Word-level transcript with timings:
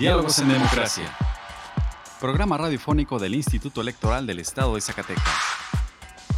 Diálogos 0.00 0.38
en 0.38 0.48
Democracia. 0.48 1.14
Programa 2.20 2.56
radiofónico 2.56 3.18
del 3.18 3.34
Instituto 3.34 3.82
Electoral 3.82 4.26
del 4.26 4.38
Estado 4.38 4.74
de 4.74 4.80
Zacatecas. 4.80 5.22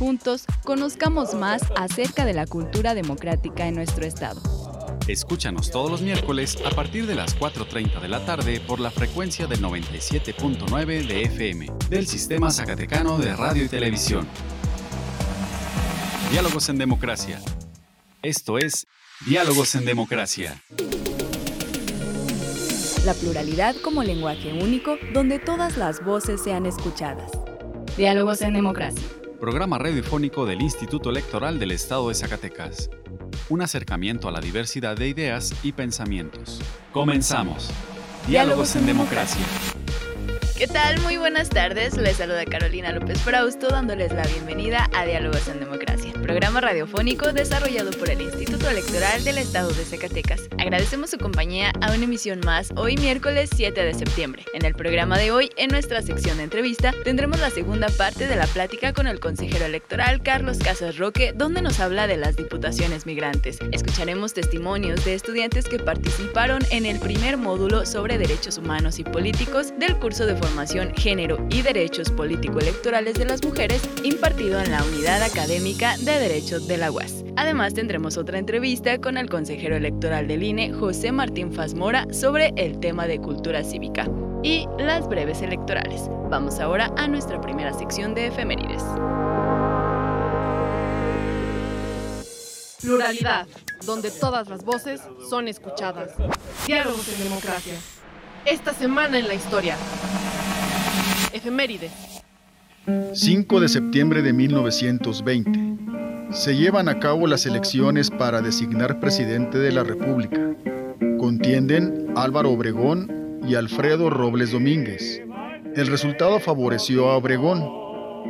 Juntos, 0.01 0.47
conozcamos 0.65 1.35
más 1.35 1.63
acerca 1.77 2.25
de 2.25 2.33
la 2.33 2.45
cultura 2.49 2.93
democrática 2.95 3.69
en 3.69 3.77
nuestro 3.77 4.05
estado. 4.05 4.43
Escúchanos 5.07 5.71
todos 5.71 5.93
los 5.93 6.03
miércoles 6.03 6.59
a 6.67 6.71
partir 6.71 7.07
de 7.07 7.15
las 7.15 7.39
4.30 7.39 8.01
de 8.01 8.09
la 8.09 8.25
tarde 8.25 8.59
por 8.59 8.81
la 8.81 8.91
frecuencia 8.91 9.47
del 9.47 9.63
97.9 9.63 11.07
de 11.07 11.23
FM 11.23 11.73
del 11.89 12.09
Sistema 12.09 12.51
Zacatecano 12.51 13.17
de 13.17 13.37
Radio 13.37 13.63
y 13.63 13.69
Televisión. 13.69 14.27
Diálogos 16.33 16.69
en 16.69 16.79
Democracia. 16.79 17.41
Esto 18.23 18.59
es 18.59 18.89
Diálogos 19.25 19.77
en 19.77 19.85
Democracia. 19.85 20.61
La 23.05 23.15
pluralidad 23.15 23.75
como 23.83 24.05
lenguaje 24.05 24.53
único 24.53 24.97
donde 25.13 25.41
todas 25.41 25.77
las 25.77 26.05
voces 26.05 26.41
sean 26.41 26.67
escuchadas. 26.67 27.33
Diálogos 27.97 28.43
en 28.43 28.53
Democracia. 28.53 29.03
Programa 29.41 29.77
radiofónico 29.77 30.47
del 30.47 30.63
Instituto 30.63 31.11
Electoral 31.11 31.59
del 31.59 31.73
Estado 31.73 32.09
de 32.11 32.15
Zacatecas. 32.15 32.91
Un 33.49 33.61
acercamiento 33.61 34.29
a 34.29 34.31
la 34.31 34.41
diversidad 34.41 34.97
de 34.97 35.09
ideas 35.09 35.53
y 35.65 35.73
pensamientos. 35.73 36.61
Comenzamos. 36.93 37.71
Diálogos 38.29 38.77
en 38.77 38.87
Democracia. 38.87 39.45
¿Qué 40.57 40.69
tal? 40.69 41.01
Muy 41.01 41.17
buenas 41.17 41.49
tardes. 41.49 41.97
Les 41.97 42.19
saluda 42.19 42.45
Carolina 42.45 42.93
López 42.93 43.21
Frausto 43.23 43.67
dándoles 43.67 44.13
la 44.13 44.25
bienvenida 44.29 44.89
a 44.95 45.05
Diálogos 45.05 45.49
en 45.49 45.59
Democracia, 45.59 46.13
programa 46.33 46.63
radiofónico 46.63 47.31
desarrollado 47.35 47.91
por 47.91 48.09
el 48.09 48.23
Instituto 48.23 48.71
Electoral 48.71 49.23
del 49.23 49.37
Estado 49.37 49.69
de 49.69 49.85
Zacatecas. 49.85 50.49
Agradecemos 50.59 51.11
su 51.11 51.19
compañía 51.19 51.73
a 51.83 51.93
una 51.93 52.05
emisión 52.05 52.41
más 52.43 52.71
hoy 52.75 52.97
miércoles 52.97 53.51
7 53.55 53.85
de 53.85 53.93
septiembre. 53.93 54.47
En 54.55 54.65
el 54.65 54.75
programa 54.75 55.19
de 55.19 55.31
hoy, 55.31 55.51
en 55.59 55.69
nuestra 55.69 56.01
sección 56.01 56.39
de 56.39 56.45
entrevista, 56.45 56.95
tendremos 57.05 57.39
la 57.39 57.51
segunda 57.51 57.91
parte 57.91 58.29
de 58.29 58.37
la 58.37 58.47
plática 58.47 58.95
con 58.95 59.07
el 59.07 59.21
consejero 59.21 59.67
electoral 59.67 60.23
Carlos 60.23 60.57
Casas 60.57 60.97
Roque, 60.97 61.35
donde 61.37 61.61
nos 61.61 61.81
habla 61.81 62.07
de 62.07 62.17
las 62.17 62.35
diputaciones 62.35 63.05
migrantes. 63.05 63.59
Escucharemos 63.71 64.33
testimonios 64.33 65.05
de 65.05 65.13
estudiantes 65.13 65.67
que 65.67 65.81
participaron 65.81 66.63
en 66.71 66.87
el 66.87 66.99
primer 66.99 67.37
módulo 67.37 67.85
sobre 67.85 68.17
derechos 68.17 68.57
humanos 68.57 68.99
y 68.99 69.05
políticos 69.05 69.75
del 69.79 69.99
curso 69.99 70.25
de 70.25 70.37
formación 70.37 70.95
Género 70.95 71.47
y 71.51 71.61
Derechos 71.61 72.11
Político-Electorales 72.11 73.17
de 73.17 73.27
las 73.27 73.45
Mujeres 73.45 73.83
impartido 74.03 74.59
en 74.63 74.71
la 74.71 74.83
Unidad 74.83 75.23
Académica 75.23 75.99
de 75.99 76.22
Derechos 76.23 76.69
de 76.69 76.77
la 76.77 76.93
UAS. 76.93 77.25
Además 77.35 77.75
tendremos 77.75 78.17
otra 78.17 78.39
entrevista 78.39 78.97
con 79.01 79.17
el 79.17 79.29
consejero 79.29 79.75
electoral 79.75 80.29
del 80.29 80.45
INE, 80.45 80.73
José 80.73 81.11
Martín 81.11 81.53
Fazmora, 81.53 82.07
sobre 82.13 82.53
el 82.57 82.79
tema 82.79 83.09
de 83.09 83.19
cultura 83.19 83.65
cívica 83.65 84.09
y 84.41 84.69
las 84.79 85.09
breves 85.09 85.43
electorales. 85.43 86.03
Vamos 86.31 86.61
ahora 86.61 86.95
a 86.97 87.09
nuestra 87.09 87.41
primera 87.41 87.73
sección 87.73 88.15
de 88.15 88.29
efemérides. 88.29 88.85
Pluralidad, 92.81 93.49
donde 93.85 94.13
todas 94.13 94.49
las 94.49 94.65
voces 94.65 95.01
son 95.29 95.49
escuchadas. 95.49 96.13
Diálogos 96.69 97.09
en 97.19 97.25
democracia. 97.25 97.75
Esta 98.45 98.73
semana 98.73 99.19
en 99.19 99.27
la 99.27 99.35
historia. 99.35 99.77
Efemérides. 101.33 101.91
5 103.13 103.61
de 103.61 103.69
septiembre 103.69 104.23
de 104.23 104.33
1920. 104.33 105.72
Se 106.33 106.57
llevan 106.57 106.89
a 106.89 106.99
cabo 106.99 107.27
las 107.27 107.45
elecciones 107.45 108.11
para 108.11 108.41
designar 108.41 108.99
presidente 109.01 109.59
de 109.59 109.71
la 109.71 109.85
República. 109.85 110.55
Contienden 111.19 112.15
Álvaro 112.17 112.51
Obregón 112.53 113.41
y 113.47 113.55
Alfredo 113.55 114.09
Robles 114.09 114.51
Domínguez. 114.51 115.23
El 115.77 115.87
resultado 115.89 116.41
favoreció 116.41 117.11
a 117.11 117.19
Obregón, 117.19 117.69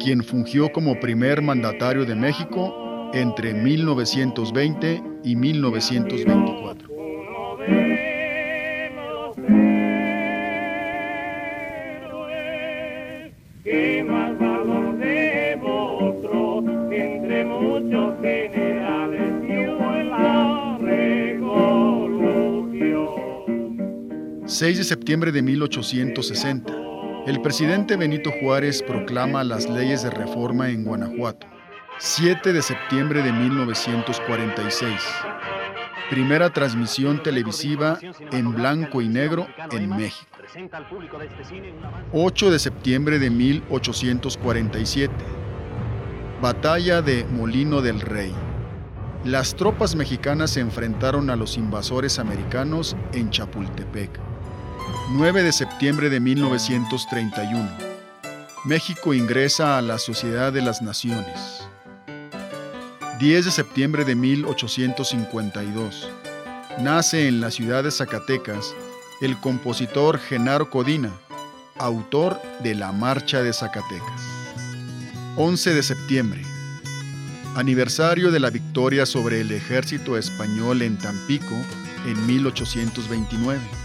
quien 0.01 0.25
fungió 0.25 0.73
como 0.73 0.99
primer 0.99 1.43
mandatario 1.43 2.05
de 2.05 2.17
México 2.17 3.11
entre 3.15 3.55
1920 3.55 5.03
y 5.23 5.37
1924. 5.37 6.92
6 24.53 24.77
de 24.77 24.85
septiembre 24.85 25.33
de 25.33 25.41
1860. 25.41 26.75
El 27.27 27.41
presidente 27.41 27.97
Benito 27.97 28.31
Juárez 28.43 28.83
proclama 28.83 29.45
las 29.45 29.67
leyes 29.67 30.03
de 30.03 30.11
reforma 30.11 30.69
en 30.69 30.85
Guanajuato. 30.85 31.47
7 31.99 32.53
de 32.53 32.61
septiembre 32.61 33.23
de 33.23 33.33
1946. 33.33 34.93
Primera 36.11 36.51
transmisión 36.51 37.23
televisiva 37.23 37.99
en 38.31 38.53
blanco 38.53 39.01
y 39.01 39.09
negro 39.09 39.47
en 39.71 39.89
México. 39.89 40.27
8 42.13 42.51
de 42.51 42.59
septiembre 42.59 43.19
de 43.19 43.31
1847. 43.31 45.15
Batalla 46.43 47.01
de 47.01 47.25
Molino 47.25 47.81
del 47.81 48.03
Rey. 48.03 48.35
Las 49.25 49.55
tropas 49.55 49.97
mexicanas 49.97 50.51
se 50.51 50.61
enfrentaron 50.61 51.31
a 51.31 51.37
los 51.37 51.57
invasores 51.57 52.19
americanos 52.19 52.95
en 53.15 53.31
Chapultepec. 53.31 54.32
9 55.11 55.43
de 55.43 55.53
septiembre 55.53 56.09
de 56.09 56.21
1931. 56.21 57.69
México 58.65 59.13
ingresa 59.13 59.77
a 59.77 59.83
la 59.83 59.99
Sociedad 59.99 60.53
de 60.53 60.63
las 60.63 60.81
Naciones. 60.81 61.67
10 63.19 63.45
de 63.45 63.51
septiembre 63.51 64.05
de 64.05 64.15
1852. 64.15 66.09
Nace 66.79 67.29
en 67.29 67.41
la 67.41 67.51
ciudad 67.51 67.85
de 67.85 67.91
Zacatecas 67.91 68.75
el 69.21 69.39
compositor 69.39 70.19
Genaro 70.19 70.71
Codina, 70.71 71.13
autor 71.79 72.41
de 72.63 72.75
La 72.75 72.93
Marcha 72.93 73.43
de 73.43 73.53
Zacatecas. 73.53 74.23
11 75.37 75.75
de 75.75 75.83
septiembre. 75.83 76.43
Aniversario 77.55 78.31
de 78.31 78.41
la 78.41 78.49
victoria 78.49 79.05
sobre 79.05 79.43
el 79.43 79.53
ejército 79.53 80.17
español 80.17 80.81
en 80.81 80.97
Tampico 80.97 81.55
en 82.07 82.27
1829 82.27 83.82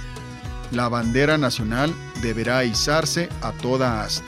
la 0.72 0.90
bandera 0.90 1.38
nacional 1.38 1.94
deberá 2.22 2.64
izarse 2.64 3.30
a 3.42 3.52
toda 3.54 4.02
asta. 4.02 4.26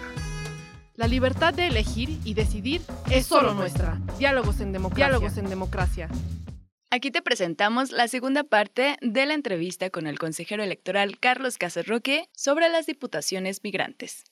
La 0.95 1.07
libertad 1.07 1.53
de 1.53 1.67
elegir 1.67 2.19
y 2.25 2.33
decidir 2.33 2.81
es 3.09 3.25
solo 3.25 3.53
nuestra. 3.53 3.97
Diálogos 4.17 4.59
en 4.59 4.73
democracia. 4.73 5.05
Diálogos 5.05 5.37
en 5.37 5.49
democracia. 5.49 6.09
Aquí 6.91 7.11
te 7.11 7.21
presentamos 7.21 7.91
la 7.91 8.07
segunda 8.07 8.43
parte 8.43 8.97
de 9.01 9.25
la 9.25 9.35
entrevista 9.35 9.89
con 9.91 10.07
el 10.07 10.17
consejero 10.17 10.63
electoral 10.63 11.19
Carlos 11.19 11.57
Casarroque 11.57 12.29
sobre 12.33 12.67
las 12.67 12.85
diputaciones 12.85 13.63
migrantes. 13.63 14.23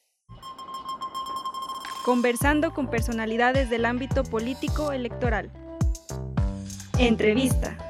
Conversando 2.03 2.73
con 2.73 2.90
personalidades 2.90 3.69
del 3.69 3.85
ámbito 3.85 4.23
político 4.23 4.91
electoral. 4.91 5.51
Entrevista. 6.97 7.86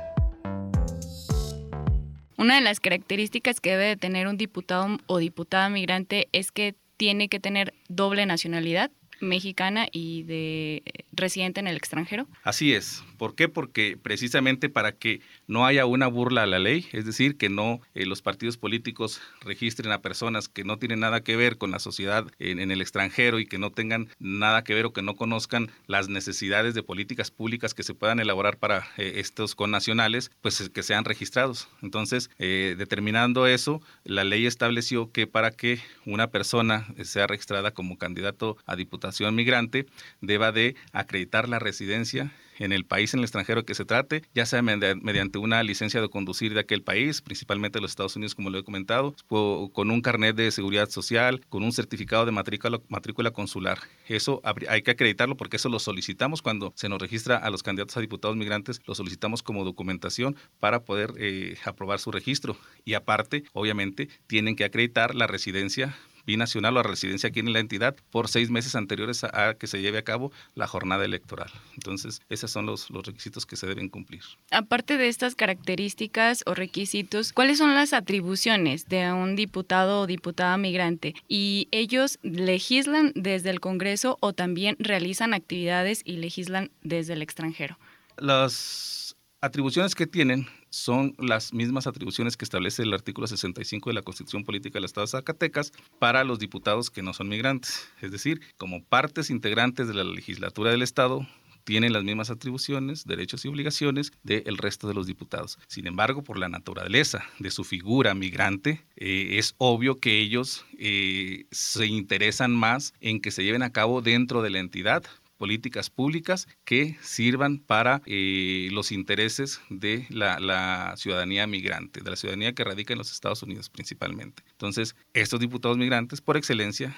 Una 2.37 2.55
de 2.55 2.61
las 2.61 2.79
características 2.79 3.59
que 3.59 3.71
debe 3.71 3.85
de 3.85 3.97
tener 3.97 4.27
un 4.27 4.37
diputado 4.37 4.99
o 5.07 5.17
diputada 5.17 5.69
migrante 5.69 6.29
es 6.33 6.51
que 6.51 6.75
tiene 6.95 7.29
que 7.29 7.39
tener 7.39 7.73
doble 7.89 8.27
nacionalidad 8.27 8.91
mexicana 9.19 9.87
y 9.91 10.21
de 10.21 10.83
residente 11.11 11.59
en 11.59 11.67
el 11.67 11.75
extranjero. 11.75 12.27
Así 12.43 12.73
es. 12.73 13.03
¿Por 13.17 13.35
qué? 13.35 13.49
Porque 13.49 13.97
precisamente 14.01 14.69
para 14.69 14.91
que 14.91 15.21
no 15.47 15.65
haya 15.65 15.85
una 15.85 16.07
burla 16.07 16.43
a 16.43 16.45
la 16.45 16.59
ley, 16.59 16.87
es 16.91 17.05
decir, 17.05 17.37
que 17.37 17.49
no 17.49 17.81
eh, 17.95 18.05
los 18.05 18.21
partidos 18.21 18.57
políticos 18.57 19.21
registren 19.41 19.91
a 19.91 20.01
personas 20.01 20.47
que 20.47 20.63
no 20.63 20.77
tienen 20.77 20.99
nada 20.99 21.21
que 21.21 21.35
ver 21.35 21.57
con 21.57 21.71
la 21.71 21.79
sociedad 21.79 22.27
en, 22.39 22.71
el 22.71 22.81
extranjero 22.81 23.39
y 23.39 23.45
que 23.45 23.57
no 23.57 23.71
tengan 23.71 24.09
nada 24.19 24.63
que 24.63 24.73
ver 24.73 24.85
o 24.85 24.93
que 24.93 25.01
no 25.01 25.15
conozcan 25.15 25.71
las 25.87 26.09
necesidades 26.09 26.73
de 26.73 26.83
políticas 26.83 27.31
públicas 27.31 27.73
que 27.73 27.83
se 27.83 27.93
puedan 27.93 28.19
elaborar 28.19 28.57
para 28.57 28.87
eh, 28.97 29.13
estos 29.15 29.55
connacionales, 29.55 30.31
pues 30.41 30.69
que 30.69 30.83
sean 30.83 31.05
registrados. 31.05 31.69
Entonces, 31.81 32.29
eh, 32.39 32.75
determinando 32.77 33.47
eso, 33.47 33.81
la 34.03 34.23
ley 34.23 34.45
estableció 34.45 35.11
que 35.11 35.27
para 35.27 35.51
que 35.51 35.79
una 36.05 36.27
persona 36.27 36.87
sea 37.03 37.27
registrada 37.27 37.71
como 37.71 37.97
candidato 37.97 38.57
a 38.65 38.75
diputación 38.75 39.35
migrante, 39.35 39.87
deba 40.21 40.51
de 40.51 40.75
acreditar 40.91 41.49
la 41.49 41.59
residencia 41.59 42.31
en 42.59 42.71
el 42.71 42.85
país, 42.85 43.13
en 43.13 43.19
el 43.19 43.25
extranjero 43.25 43.65
que 43.65 43.75
se 43.75 43.85
trate, 43.85 44.23
ya 44.33 44.45
sea 44.45 44.61
mediante 44.61 45.37
una 45.37 45.63
licencia 45.63 46.01
de 46.01 46.09
conducir 46.09 46.53
de 46.53 46.59
aquel 46.61 46.83
país, 46.83 47.21
principalmente 47.21 47.79
los 47.79 47.91
Estados 47.91 48.15
Unidos, 48.15 48.35
como 48.35 48.49
lo 48.49 48.57
he 48.57 48.63
comentado, 48.63 49.15
con 49.27 49.91
un 49.91 50.01
carnet 50.01 50.35
de 50.35 50.51
seguridad 50.51 50.89
social, 50.89 51.41
con 51.49 51.63
un 51.63 51.71
certificado 51.71 52.25
de 52.25 52.31
matrícula, 52.31 52.79
matrícula 52.89 53.31
consular. 53.31 53.79
Eso 54.07 54.41
hay 54.69 54.81
que 54.81 54.91
acreditarlo 54.91 55.37
porque 55.37 55.57
eso 55.57 55.69
lo 55.69 55.79
solicitamos 55.79 56.41
cuando 56.41 56.73
se 56.75 56.89
nos 56.89 56.99
registra 56.99 57.37
a 57.37 57.49
los 57.49 57.63
candidatos 57.63 57.97
a 57.97 58.01
diputados 58.01 58.37
migrantes, 58.37 58.81
lo 58.85 58.95
solicitamos 58.95 59.43
como 59.43 59.63
documentación 59.63 60.35
para 60.59 60.83
poder 60.83 61.13
eh, 61.17 61.57
aprobar 61.65 61.99
su 61.99 62.11
registro. 62.11 62.57
Y 62.85 62.93
aparte, 62.93 63.43
obviamente, 63.53 64.09
tienen 64.27 64.55
que 64.55 64.65
acreditar 64.65 65.15
la 65.15 65.27
residencia 65.27 65.95
binacional 66.27 66.77
o 66.77 66.81
a 66.81 66.83
residencia 66.83 67.29
aquí 67.29 67.39
en 67.39 67.53
la 67.53 67.59
entidad 67.59 67.95
por 68.11 68.27
seis 68.27 68.51
meses 68.51 68.75
anteriores 68.75 69.23
a, 69.23 69.55
que 69.55 69.65
se 69.65 69.81
lleve 69.81 69.97
a 69.97 70.03
cabo 70.03 70.31
la 70.53 70.67
jornada 70.67 71.05
electoral. 71.05 71.49
Entonces, 71.73 72.21
esos 72.29 72.51
son 72.51 72.67
los, 72.67 72.91
los 72.91 73.05
requisitos 73.05 73.47
que 73.47 73.55
se 73.55 73.65
deben 73.65 73.89
cumplir. 73.89 74.21
Aparte 74.51 74.97
de 74.97 75.07
estas 75.07 75.33
características 75.33 76.43
o 76.45 76.53
requisitos, 76.53 77.33
¿cuáles 77.33 77.57
son 77.57 77.73
las 77.73 77.93
atribuciones 77.93 78.87
de 78.87 79.11
un 79.11 79.35
diputado 79.35 80.01
o 80.01 80.07
diputada 80.07 80.57
migrante? 80.57 81.15
¿Y 81.27 81.69
ellos 81.71 82.19
legislan 82.21 83.13
desde 83.15 83.49
el 83.49 83.59
Congreso 83.59 84.17
o 84.19 84.33
también 84.33 84.75
realizan 84.79 85.33
actividades 85.33 86.01
y 86.03 86.17
legislan 86.17 86.69
desde 86.83 87.13
el 87.13 87.21
extranjero? 87.21 87.79
Las 88.17 89.15
atribuciones 89.41 89.95
que 89.95 90.07
tienen 90.07 90.47
son 90.69 91.15
las 91.19 91.53
mismas 91.53 91.87
atribuciones 91.87 92.37
que 92.37 92.45
establece 92.45 92.83
el 92.83 92.93
artículo 92.93 93.27
65 93.27 93.89
de 93.89 93.93
la 93.93 94.01
Constitución 94.01 94.43
Política 94.43 94.77
del 94.77 94.85
Estado 94.85 95.05
de 95.05 95.11
Zacatecas 95.11 95.71
para 95.99 96.23
los 96.23 96.39
diputados 96.39 96.89
que 96.89 97.03
no 97.03 97.13
son 97.13 97.29
migrantes. 97.29 97.87
Es 98.01 98.11
decir, 98.11 98.41
como 98.57 98.83
partes 98.83 99.29
integrantes 99.29 99.87
de 99.87 99.93
la 99.93 100.03
legislatura 100.03 100.71
del 100.71 100.81
Estado, 100.81 101.27
tienen 101.63 101.91
las 101.91 102.05
mismas 102.05 102.29
atribuciones, 102.29 103.05
derechos 103.05 103.43
y 103.43 103.49
obligaciones 103.49 104.13
del 104.23 104.57
resto 104.57 104.87
de 104.87 104.93
los 104.93 105.05
diputados. 105.05 105.59
Sin 105.67 105.85
embargo, 105.85 106.23
por 106.23 106.39
la 106.39 106.47
naturaleza 106.47 107.25
de 107.39 107.51
su 107.51 107.65
figura 107.65 108.15
migrante, 108.15 108.85
eh, 108.95 109.37
es 109.37 109.53
obvio 109.57 109.99
que 109.99 110.21
ellos 110.21 110.65
eh, 110.79 111.45
se 111.51 111.85
interesan 111.85 112.55
más 112.55 112.93
en 113.01 113.19
que 113.19 113.31
se 113.31 113.43
lleven 113.43 113.63
a 113.63 113.73
cabo 113.73 114.01
dentro 114.01 114.41
de 114.41 114.49
la 114.49 114.59
entidad 114.59 115.03
políticas 115.37 115.89
públicas 115.89 116.47
que 116.65 116.97
sirvan 117.01 117.59
para 117.59 118.01
eh, 118.05 118.69
los 118.71 118.91
intereses 118.91 119.61
de 119.69 120.05
la, 120.09 120.93
ciudadanía 120.97 121.47
migrante, 121.47 122.01
de 122.01 122.09
la 122.09 122.15
ciudadanía 122.15 122.53
que 122.53 122.63
radica 122.63 122.93
en 122.93 122.99
los 122.99 123.11
Estados 123.11 123.43
Unidos 123.43 123.69
principalmente. 123.69 124.43
Entonces, 124.51 124.95
estos 125.13 125.39
diputados 125.39 125.77
migrantes, 125.77 126.21
por 126.21 126.37
excelencia, 126.37 126.95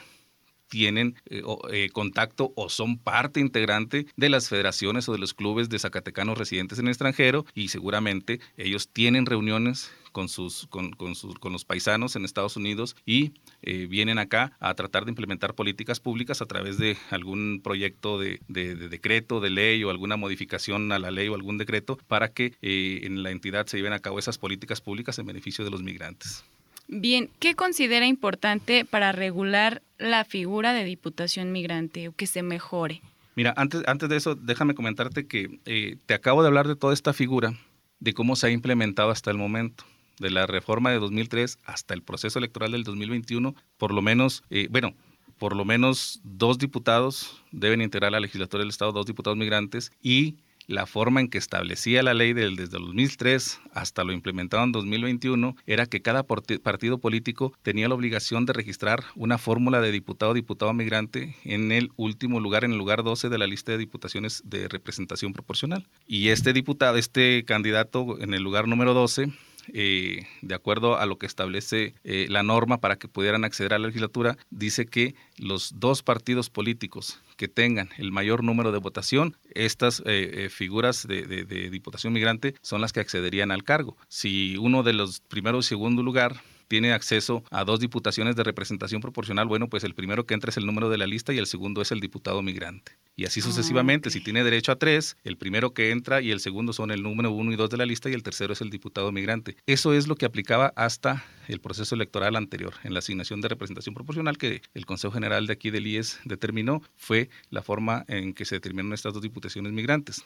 tienen 0.69 1.15
eh, 1.25 1.41
eh, 1.71 1.89
contacto 1.91 2.53
o 2.55 2.69
son 2.69 2.97
parte 2.97 3.39
integrante 3.39 4.05
de 4.15 4.29
las 4.29 4.49
federaciones 4.49 5.09
o 5.09 5.13
de 5.13 5.19
los 5.19 5.33
clubes 5.33 5.67
de 5.67 5.79
zacatecanos 5.79 6.37
residentes 6.37 6.79
en 6.79 6.85
el 6.85 6.91
extranjero 6.91 7.45
y 7.53 7.69
seguramente 7.69 8.39
ellos 8.55 8.89
tienen 8.89 9.25
reuniones 9.25 9.91
con, 10.11 10.29
sus, 10.29 10.67
con, 10.67 10.93
sus, 11.15 11.35
con 11.39 11.51
los 11.51 11.65
paisanos 11.65 12.15
en 12.15 12.25
Estados 12.25 12.57
Unidos 12.57 12.95
y 13.05 13.31
eh, 13.61 13.87
vienen 13.87 14.19
acá 14.19 14.57
a 14.59 14.73
tratar 14.73 15.05
de 15.05 15.11
implementar 15.11 15.55
políticas 15.55 15.99
públicas 15.99 16.41
a 16.41 16.45
través 16.45 16.77
de 16.77 16.97
algún 17.09 17.61
proyecto 17.63 18.19
de, 18.19 18.39
decreto, 18.47 19.39
de 19.39 19.49
ley 19.49 19.83
o 19.83 19.89
alguna 19.89 20.17
modificación 20.17 20.91
a 20.91 20.99
la 20.99 21.11
ley 21.11 21.27
o 21.27 21.35
algún 21.35 21.57
decreto 21.57 21.97
para 22.07 22.29
que 22.29 22.53
en 22.61 23.23
la 23.23 23.31
entidad 23.31 23.67
se 23.67 23.77
lleven 23.77 23.93
a 23.93 23.99
cabo 23.99 24.19
esas 24.19 24.37
políticas 24.37 24.81
públicas 24.81 25.17
en 25.19 25.25
beneficio 25.25 25.65
de 25.65 25.71
los 25.71 25.83
migrantes. 25.83 26.43
Bien, 26.91 27.29
¿qué 27.37 27.53
considera 27.53 28.07
importante 28.07 28.83
para 28.83 29.11
regular 29.11 29.83
la 29.99 30.25
figura 30.25 30.73
de 30.73 30.83
diputación 30.83 31.51
migrante 31.51 32.07
o 32.07 32.13
que 32.13 32.25
se 32.25 32.41
mejore? 32.41 33.01
Mira, 33.35 33.53
antes, 33.55 33.83
antes 33.85 34.09
de 34.09 34.17
eso, 34.17 34.33
déjame 34.33 34.73
comentarte 34.73 35.27
que 35.27 35.59
eh, 35.65 35.97
te 36.07 36.15
acabo 36.15 36.41
de 36.41 36.47
hablar 36.47 36.67
de 36.67 36.75
toda 36.75 36.95
esta 36.95 37.13
figura, 37.13 37.53
de 37.99 38.13
cómo 38.13 38.35
se 38.35 38.47
ha 38.47 38.49
implementado 38.49 39.11
hasta 39.11 39.29
el 39.29 39.37
momento, 39.37 39.85
de 40.19 40.29
la 40.29 40.45
reforma 40.45 40.91
de 40.91 40.99
2003 40.99 41.59
hasta 41.63 41.93
el 41.93 42.03
proceso 42.03 42.39
electoral 42.39 42.71
del 42.71 42.83
2021, 42.83 43.55
por 43.77 43.93
lo 43.93 44.01
menos, 44.01 44.43
eh, 44.49 44.67
bueno, 44.69 44.93
por 45.37 45.55
lo 45.55 45.65
menos 45.65 46.19
dos 46.23 46.57
diputados 46.57 47.41
deben 47.51 47.81
integrar 47.81 48.11
la 48.11 48.19
legislatura 48.19 48.61
del 48.61 48.69
Estado, 48.69 48.91
dos 48.91 49.05
diputados 49.05 49.37
migrantes, 49.37 49.91
y 50.01 50.35
la 50.69 50.85
forma 50.85 51.19
en 51.19 51.29
que 51.29 51.39
establecía 51.39 52.03
la 52.03 52.13
ley 52.13 52.33
desde 52.33 52.49
el 52.49 52.69
2003 52.69 53.59
hasta 53.73 54.03
lo 54.03 54.13
implementado 54.13 54.63
en 54.63 54.71
2021 54.71 55.55
era 55.65 55.87
que 55.87 56.03
cada 56.03 56.21
partido 56.21 56.99
político 56.99 57.53
tenía 57.63 57.89
la 57.89 57.95
obligación 57.95 58.45
de 58.45 58.53
registrar 58.53 59.03
una 59.15 59.39
fórmula 59.39 59.81
de 59.81 59.91
diputado 59.91 60.35
diputado 60.35 60.71
migrante 60.73 61.35
en 61.43 61.71
el 61.71 61.89
último 61.95 62.39
lugar, 62.39 62.65
en 62.65 62.73
el 62.73 62.77
lugar 62.77 63.01
12 63.01 63.29
de 63.29 63.37
la 63.39 63.47
lista 63.47 63.71
de 63.71 63.79
diputaciones 63.79 64.43
de 64.45 64.67
representación 64.67 65.33
proporcional. 65.33 65.87
Y 66.05 66.29
este 66.29 66.53
diputado, 66.53 66.97
este 66.97 67.45
candidato 67.45 68.21
en 68.21 68.35
el 68.35 68.43
lugar 68.43 68.67
número 68.67 68.93
12, 68.93 69.31
eh, 69.73 70.25
de 70.41 70.55
acuerdo 70.55 70.97
a 70.97 71.05
lo 71.05 71.17
que 71.17 71.25
establece 71.25 71.93
eh, 72.03 72.27
la 72.29 72.43
norma 72.43 72.79
para 72.79 72.97
que 72.97 73.07
pudieran 73.07 73.43
acceder 73.43 73.73
a 73.73 73.79
la 73.79 73.87
legislatura, 73.87 74.37
dice 74.49 74.85
que 74.85 75.15
los 75.37 75.79
dos 75.79 76.03
partidos 76.03 76.49
políticos 76.49 77.19
que 77.37 77.47
tengan 77.47 77.89
el 77.97 78.11
mayor 78.11 78.43
número 78.43 78.71
de 78.71 78.79
votación, 78.79 79.37
estas 79.51 80.03
eh, 80.05 80.49
figuras 80.51 81.07
de, 81.07 81.25
de 81.25 81.69
diputación 81.69 82.13
migrante 82.13 82.55
son 82.61 82.81
las 82.81 82.93
que 82.93 82.99
accederían 82.99 83.51
al 83.51 83.63
cargo. 83.63 83.97
Si 84.07 84.57
uno 84.57 84.83
de 84.83 84.93
los 84.93 85.21
primeros 85.21 85.65
y 85.65 85.69
segundo 85.69 86.03
lugar 86.03 86.41
tiene 86.69 86.93
acceso 86.93 87.43
a 87.49 87.65
dos 87.65 87.79
diputaciones 87.81 88.37
de 88.37 88.43
representación 88.43 89.01
proporcional, 89.01 89.47
bueno, 89.47 89.67
pues 89.67 89.83
el 89.83 89.95
primero 89.95 90.25
que 90.25 90.35
entra 90.35 90.51
es 90.51 90.57
el 90.57 90.65
número 90.65 90.89
de 90.89 90.97
la 90.97 91.07
lista 91.07 91.33
y 91.33 91.39
el 91.39 91.47
segundo 91.47 91.81
es 91.81 91.91
el 91.91 91.99
diputado 91.99 92.41
migrante. 92.41 92.93
Y 93.17 93.25
así 93.25 93.41
ah, 93.41 93.43
sucesivamente, 93.43 94.11
si 94.11 94.21
tiene 94.21 94.43
derecho 94.43 94.71
a 94.71 94.77
tres, 94.77 95.17
el 95.23 95.35
primero 95.35 95.73
que 95.73 95.89
entra 95.89 96.21
y 96.21 96.31
el 96.31 96.39
segundo 96.39 96.71
son 96.71 96.91
el 96.91 97.01
número 97.01 97.31
uno 97.31 97.51
y 97.51 97.55
dos 97.55 97.71
de 97.71 97.77
la 97.77 97.87
lista 97.87 98.09
y 98.09 98.13
el 98.13 98.21
tercero 98.21 98.53
es 98.53 98.61
el 98.61 98.69
diputado 98.69 99.11
migrante. 99.11 99.57
Eso 99.65 99.93
es 99.93 100.07
lo 100.07 100.15
que 100.15 100.27
aplicaba 100.27 100.71
hasta 100.75 101.25
el 101.47 101.59
proceso 101.59 101.95
electoral 101.95 102.35
anterior. 102.35 102.75
En 102.83 102.93
la 102.93 102.99
asignación 102.99 103.41
de 103.41 103.47
representación 103.47 103.95
proporcional 103.95 104.37
que 104.37 104.61
el 104.75 104.85
Consejo 104.85 105.11
General 105.11 105.47
de 105.47 105.53
aquí 105.53 105.71
del 105.71 105.87
IES 105.87 106.19
determinó, 106.23 106.83
fue 106.95 107.29
la 107.49 107.63
forma 107.63 108.05
en 108.07 108.33
que 108.33 108.45
se 108.45 108.55
determinaron 108.55 108.93
estas 108.93 109.13
dos 109.13 109.23
diputaciones 109.23 109.73
migrantes. 109.73 110.23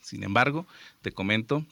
Sin 0.00 0.22
embargo, 0.22 0.66
te 1.00 1.10
comento 1.10 1.64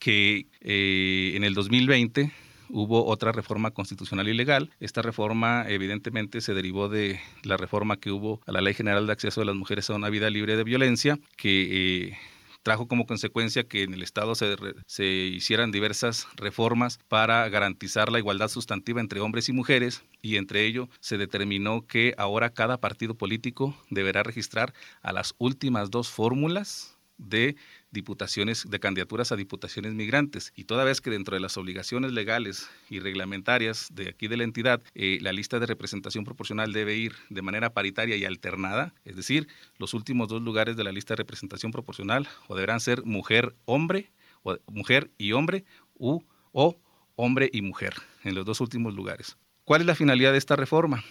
que 0.00 0.46
eh, 0.60 1.32
en 1.36 1.44
el 1.44 1.54
2020 1.54 2.32
hubo 2.70 3.06
otra 3.06 3.32
reforma 3.32 3.70
constitucional 3.70 4.28
y 4.28 4.34
legal. 4.34 4.70
Esta 4.80 5.02
reforma 5.02 5.64
evidentemente 5.68 6.40
se 6.40 6.54
derivó 6.54 6.88
de 6.88 7.20
la 7.42 7.56
reforma 7.56 7.96
que 7.96 8.10
hubo 8.10 8.40
a 8.46 8.52
la 8.52 8.60
Ley 8.60 8.74
General 8.74 9.06
de 9.06 9.12
Acceso 9.12 9.40
de 9.40 9.46
las 9.46 9.56
Mujeres 9.56 9.90
a 9.90 9.94
una 9.94 10.10
vida 10.10 10.30
libre 10.30 10.56
de 10.56 10.64
violencia, 10.64 11.18
que... 11.36 12.08
Eh, 12.08 12.18
trajo 12.66 12.88
como 12.88 13.06
consecuencia 13.06 13.62
que 13.62 13.84
en 13.84 13.94
el 13.94 14.02
Estado 14.02 14.34
se, 14.34 14.56
se, 14.88 15.06
hicieran 15.06 15.70
diversas 15.70 16.26
reformas 16.34 16.98
para 17.06 17.48
garantizar 17.48 18.10
la 18.10 18.18
igualdad 18.18 18.48
sustantiva 18.48 19.00
entre 19.00 19.20
hombres 19.20 19.48
y 19.48 19.52
mujeres 19.52 20.02
y 20.20 20.34
entre 20.34 20.66
ello 20.66 20.88
se 20.98 21.16
determinó 21.16 21.86
que 21.86 22.12
ahora 22.18 22.50
cada 22.50 22.80
partido 22.80 23.14
político 23.14 23.76
deberá 23.88 24.24
registrar 24.24 24.74
a 25.00 25.12
las 25.12 25.36
últimas 25.38 25.92
dos 25.92 26.08
fórmulas 26.10 26.98
de 27.18 27.54
diputaciones, 27.96 28.64
de 28.68 28.78
candidaturas 28.78 29.32
a 29.32 29.36
diputaciones 29.36 29.94
migrantes. 29.94 30.52
Y 30.54 30.64
toda 30.64 30.84
vez 30.84 31.00
que 31.00 31.10
dentro 31.10 31.34
de 31.34 31.40
las 31.40 31.56
obligaciones 31.56 32.12
legales 32.12 32.68
y 32.88 33.00
reglamentarias 33.00 33.88
de 33.92 34.10
aquí 34.10 34.28
de 34.28 34.36
la 34.36 34.44
entidad, 34.44 34.82
eh, 34.94 35.18
la 35.22 35.32
lista 35.32 35.58
de 35.58 35.66
representación 35.66 36.24
proporcional 36.24 36.72
debe 36.72 36.94
ir 36.94 37.14
de 37.30 37.42
manera 37.42 37.70
paritaria 37.72 38.16
y 38.16 38.24
alternada, 38.24 38.94
es 39.04 39.16
decir, 39.16 39.48
los 39.78 39.94
últimos 39.94 40.28
dos 40.28 40.42
lugares 40.42 40.76
de 40.76 40.84
la 40.84 40.92
lista 40.92 41.14
de 41.14 41.16
representación 41.16 41.72
proporcional 41.72 42.28
o 42.46 42.54
deberán 42.54 42.80
ser 42.80 43.04
mujer-hombre, 43.04 44.12
o 44.42 44.56
mujer 44.68 45.10
y 45.18 45.32
hombre, 45.32 45.64
u, 45.94 46.20
o 46.52 46.78
hombre 47.16 47.50
y 47.52 47.62
mujer, 47.62 47.94
en 48.22 48.34
los 48.34 48.44
dos 48.44 48.60
últimos 48.60 48.94
lugares. 48.94 49.36
¿Cuál 49.64 49.80
es 49.80 49.86
la 49.86 49.94
finalidad 49.94 50.32
de 50.32 50.38
esta 50.38 50.54
reforma? 50.54 51.02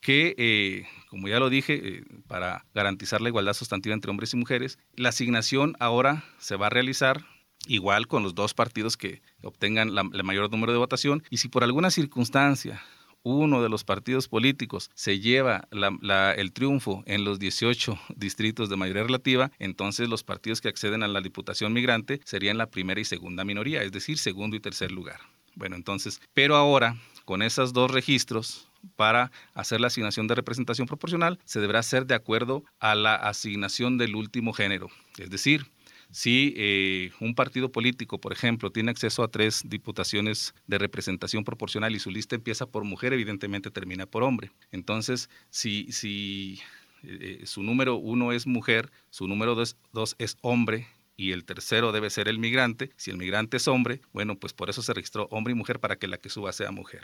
Que, 0.00 0.34
eh, 0.38 0.86
como 1.08 1.28
ya 1.28 1.38
lo 1.38 1.50
dije, 1.50 1.80
eh, 1.82 2.04
para 2.26 2.64
garantizar 2.74 3.20
la 3.20 3.28
igualdad 3.28 3.54
sustantiva 3.54 3.94
entre 3.94 4.10
hombres 4.10 4.32
y 4.32 4.36
mujeres, 4.36 4.78
la 4.94 5.10
asignación 5.10 5.76
ahora 5.78 6.24
se 6.38 6.56
va 6.56 6.66
a 6.66 6.70
realizar 6.70 7.24
igual 7.66 8.06
con 8.06 8.22
los 8.22 8.34
dos 8.34 8.54
partidos 8.54 8.96
que 8.96 9.22
obtengan 9.42 9.90
el 10.14 10.24
mayor 10.24 10.50
número 10.50 10.72
de 10.72 10.78
votación 10.78 11.22
y 11.28 11.36
si 11.36 11.48
por 11.48 11.62
alguna 11.62 11.90
circunstancia 11.90 12.82
uno 13.22 13.62
de 13.62 13.68
los 13.68 13.84
partidos 13.84 14.28
políticos 14.28 14.90
se 14.94 15.20
lleva 15.20 15.68
el 15.70 16.52
triunfo 16.52 17.02
en 17.06 17.24
los 17.24 17.38
18 17.38 17.98
distritos 18.16 18.70
de 18.70 18.76
mayoría 18.76 19.02
relativa, 19.02 19.52
entonces 19.58 20.08
los 20.08 20.24
partidos 20.24 20.62
que 20.62 20.68
acceden 20.68 21.02
a 21.02 21.08
la 21.08 21.20
diputación 21.20 21.74
migrante 21.74 22.20
serían 22.24 22.56
la 22.56 22.70
primera 22.70 23.00
y 23.00 23.04
segunda 23.04 23.44
minoría, 23.44 23.82
es 23.82 23.92
decir, 23.92 24.18
segundo 24.18 24.56
y 24.56 24.60
tercer 24.60 24.90
lugar. 24.90 25.20
Bueno, 25.54 25.76
entonces, 25.76 26.22
pero 26.32 26.56
ahora 26.56 26.96
con 27.26 27.42
esos 27.42 27.72
dos 27.74 27.90
registros 27.90 28.69
para 28.96 29.30
hacer 29.54 29.80
la 29.80 29.88
asignación 29.88 30.26
de 30.26 30.34
representación 30.34 30.86
proporcional 30.86 31.38
se 31.44 31.60
deberá 31.60 31.80
hacer 31.80 32.06
de 32.06 32.14
acuerdo 32.14 32.64
a 32.78 32.94
la 32.94 33.14
asignación 33.14 33.98
del 33.98 34.16
último 34.16 34.52
género. 34.52 34.88
Es 35.18 35.30
decir, 35.30 35.66
si 36.10 36.54
eh, 36.56 37.12
un 37.20 37.34
partido 37.34 37.70
político, 37.70 38.18
por 38.18 38.32
ejemplo, 38.32 38.72
tiene 38.72 38.90
acceso 38.90 39.22
a 39.22 39.28
tres 39.28 39.62
diputaciones 39.66 40.54
de 40.66 40.78
representación 40.78 41.44
proporcional 41.44 41.94
y 41.94 42.00
su 42.00 42.10
lista 42.10 42.34
empieza 42.34 42.66
por 42.66 42.84
mujer, 42.84 43.12
evidentemente 43.12 43.70
termina 43.70 44.06
por 44.06 44.24
hombre. 44.24 44.50
Entonces, 44.72 45.30
si, 45.50 45.92
si 45.92 46.60
eh, 47.04 47.42
su 47.44 47.62
número 47.62 47.96
uno 47.96 48.32
es 48.32 48.46
mujer, 48.46 48.90
su 49.10 49.28
número 49.28 49.54
dos 49.54 50.16
es 50.18 50.36
hombre 50.40 50.88
y 51.16 51.32
el 51.32 51.44
tercero 51.44 51.92
debe 51.92 52.10
ser 52.10 52.26
el 52.28 52.38
migrante. 52.38 52.90
Si 52.96 53.10
el 53.10 53.16
migrante 53.16 53.58
es 53.58 53.68
hombre, 53.68 54.00
bueno, 54.12 54.36
pues 54.36 54.52
por 54.52 54.68
eso 54.68 54.82
se 54.82 54.94
registró 54.94 55.28
hombre 55.30 55.52
y 55.52 55.54
mujer 55.54 55.78
para 55.78 55.96
que 55.96 56.08
la 56.08 56.18
que 56.18 56.28
suba 56.28 56.52
sea 56.52 56.72
mujer 56.72 57.02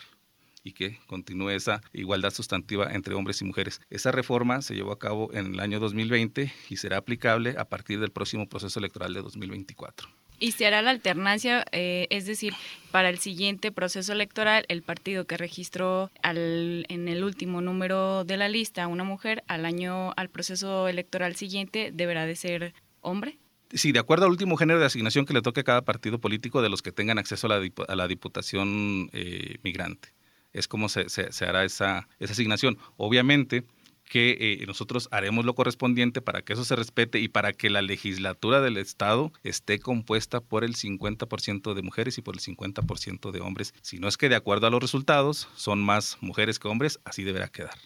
y 0.66 0.72
que 0.72 0.98
continúe 1.06 1.50
esa 1.50 1.80
igualdad 1.92 2.32
sustantiva 2.32 2.92
entre 2.92 3.14
hombres 3.14 3.40
y 3.40 3.44
mujeres. 3.44 3.80
Esa 3.88 4.10
reforma 4.10 4.62
se 4.62 4.74
llevó 4.74 4.90
a 4.90 4.98
cabo 4.98 5.32
en 5.32 5.54
el 5.54 5.60
año 5.60 5.78
2020 5.78 6.52
y 6.68 6.76
será 6.76 6.96
aplicable 6.96 7.54
a 7.56 7.66
partir 7.66 8.00
del 8.00 8.10
próximo 8.10 8.48
proceso 8.48 8.80
electoral 8.80 9.14
de 9.14 9.22
2024. 9.22 10.08
Y 10.38 10.52
se 10.52 10.66
hará 10.66 10.82
la 10.82 10.90
alternancia, 10.90 11.64
eh, 11.70 12.08
es 12.10 12.26
decir, 12.26 12.52
para 12.90 13.08
el 13.08 13.18
siguiente 13.18 13.70
proceso 13.70 14.12
electoral, 14.12 14.66
el 14.68 14.82
partido 14.82 15.24
que 15.24 15.36
registró 15.36 16.10
al, 16.22 16.84
en 16.88 17.08
el 17.08 17.22
último 17.24 17.60
número 17.60 18.24
de 18.24 18.36
la 18.36 18.48
lista 18.48 18.88
una 18.88 19.04
mujer, 19.04 19.44
al 19.46 19.64
año, 19.64 20.12
al 20.16 20.28
proceso 20.28 20.88
electoral 20.88 21.36
siguiente, 21.36 21.90
deberá 21.94 22.26
de 22.26 22.36
ser 22.36 22.74
hombre. 23.00 23.38
Sí, 23.72 23.92
de 23.92 24.00
acuerdo 24.00 24.26
al 24.26 24.32
último 24.32 24.56
género 24.56 24.80
de 24.80 24.86
asignación 24.86 25.26
que 25.26 25.32
le 25.32 25.42
toque 25.42 25.60
a 25.60 25.64
cada 25.64 25.82
partido 25.82 26.20
político 26.20 26.60
de 26.60 26.68
los 26.68 26.82
que 26.82 26.92
tengan 26.92 27.18
acceso 27.18 27.46
a 27.46 27.58
la, 27.58 27.68
a 27.88 27.96
la 27.96 28.08
diputación 28.08 29.08
eh, 29.12 29.56
migrante 29.62 30.15
es 30.56 30.68
como 30.68 30.88
se, 30.88 31.06
hará 31.46 31.64
esa, 31.64 32.08
asignación. 32.20 32.78
Obviamente 32.96 33.64
que 34.04 34.36
eh, 34.38 34.66
nosotros 34.66 35.08
haremos 35.10 35.44
lo 35.44 35.54
correspondiente 35.54 36.22
para 36.22 36.40
que 36.40 36.52
eso 36.52 36.64
se 36.64 36.76
respete 36.76 37.18
y 37.18 37.26
para 37.26 37.52
que 37.52 37.70
la 37.70 37.82
legislatura 37.82 38.60
del 38.60 38.76
Estado 38.76 39.32
esté 39.42 39.80
compuesta 39.80 40.40
por 40.40 40.62
el 40.62 40.76
50% 40.76 41.74
de 41.74 41.82
mujeres 41.82 42.16
y 42.16 42.22
por 42.22 42.36
el 42.36 42.40
50% 42.40 43.32
de 43.32 43.40
hombres. 43.40 43.74
Si 43.82 43.98
no 43.98 44.06
es 44.06 44.16
que 44.16 44.28
de 44.28 44.36
acuerdo 44.36 44.68
a 44.68 44.70
los 44.70 44.80
resultados 44.80 45.48
son 45.56 45.82
más 45.82 46.18
mujeres 46.20 46.60
que 46.60 46.68
hombres, 46.68 47.00
así 47.04 47.24
deberá 47.24 47.48
quedar. 47.48 47.76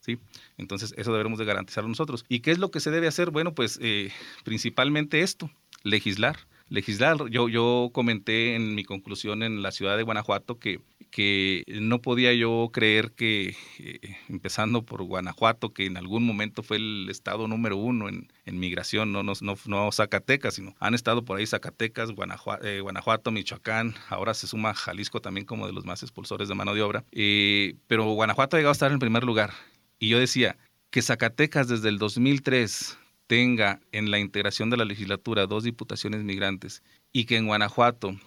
¿Sí? 0.00 0.18
Entonces, 0.56 0.94
eso 0.96 1.12
debemos 1.12 1.38
de 1.38 1.44
garantizarlo 1.44 1.88
nosotros. 1.88 2.24
¿Y 2.28 2.40
qué 2.40 2.50
es 2.50 2.58
lo 2.58 2.70
que 2.70 2.80
se 2.80 2.90
debe 2.90 3.08
hacer? 3.08 3.30
Bueno, 3.30 3.54
pues 3.54 3.78
eh, 3.82 4.10
principalmente 4.42 5.20
esto, 5.20 5.50
legislar 5.82 6.38
legislar. 6.68 7.16
Yo, 7.30 7.48
yo 7.48 7.90
comenté 7.92 8.54
en 8.54 8.74
mi 8.74 8.84
conclusión 8.84 9.42
en 9.42 9.62
la 9.62 9.72
ciudad 9.72 9.96
de 9.96 10.02
Guanajuato 10.02 10.58
que, 10.58 10.80
que 11.10 11.64
no 11.80 12.00
podía 12.00 12.32
yo 12.34 12.70
creer 12.72 13.12
que, 13.12 13.56
eh, 13.78 14.16
empezando 14.28 14.84
por 14.84 15.02
Guanajuato, 15.02 15.72
que 15.72 15.86
en 15.86 15.96
algún 15.96 16.24
momento 16.24 16.62
fue 16.62 16.76
el 16.76 17.08
estado 17.10 17.48
número 17.48 17.76
uno 17.76 18.08
en, 18.08 18.32
en 18.44 18.58
migración, 18.58 19.12
no, 19.12 19.22
no, 19.22 19.34
no, 19.40 19.92
Zacatecas, 19.92 20.54
sino 20.54 20.74
han 20.80 20.94
estado 20.94 21.24
por 21.24 21.38
ahí 21.38 21.46
Zacatecas, 21.46 22.12
Guanajuato, 22.12 22.66
eh, 22.66 22.80
Guanajuato, 22.80 23.30
Michoacán, 23.30 23.94
ahora 24.08 24.34
se 24.34 24.46
suma 24.46 24.74
Jalisco 24.74 25.20
también 25.20 25.46
como 25.46 25.66
de 25.66 25.72
los 25.72 25.84
más 25.84 26.02
expulsores 26.02 26.48
de 26.48 26.54
mano 26.54 26.74
de 26.74 26.82
obra. 26.82 27.04
Eh, 27.12 27.76
pero 27.86 28.04
Guanajuato 28.04 28.56
ha 28.56 28.58
llegado 28.58 28.70
a 28.70 28.72
estar 28.72 28.92
en 28.92 28.98
primer 28.98 29.24
lugar. 29.24 29.52
Y 29.98 30.08
yo 30.08 30.18
decía 30.18 30.56
que 30.90 31.02
Zacatecas 31.02 31.68
desde 31.68 31.88
el 31.88 31.98
2003 31.98 32.98
tenga 33.28 33.80
en 33.92 34.10
la 34.10 34.18
integración 34.18 34.70
de 34.70 34.78
la 34.78 34.84
legislatura 34.84 35.46
dos 35.46 35.62
diputaciones 35.62 36.24
migrantes 36.24 36.82
y 37.12 37.26
que 37.26 37.36
en 37.36 37.46
Guanajuato 37.46 38.18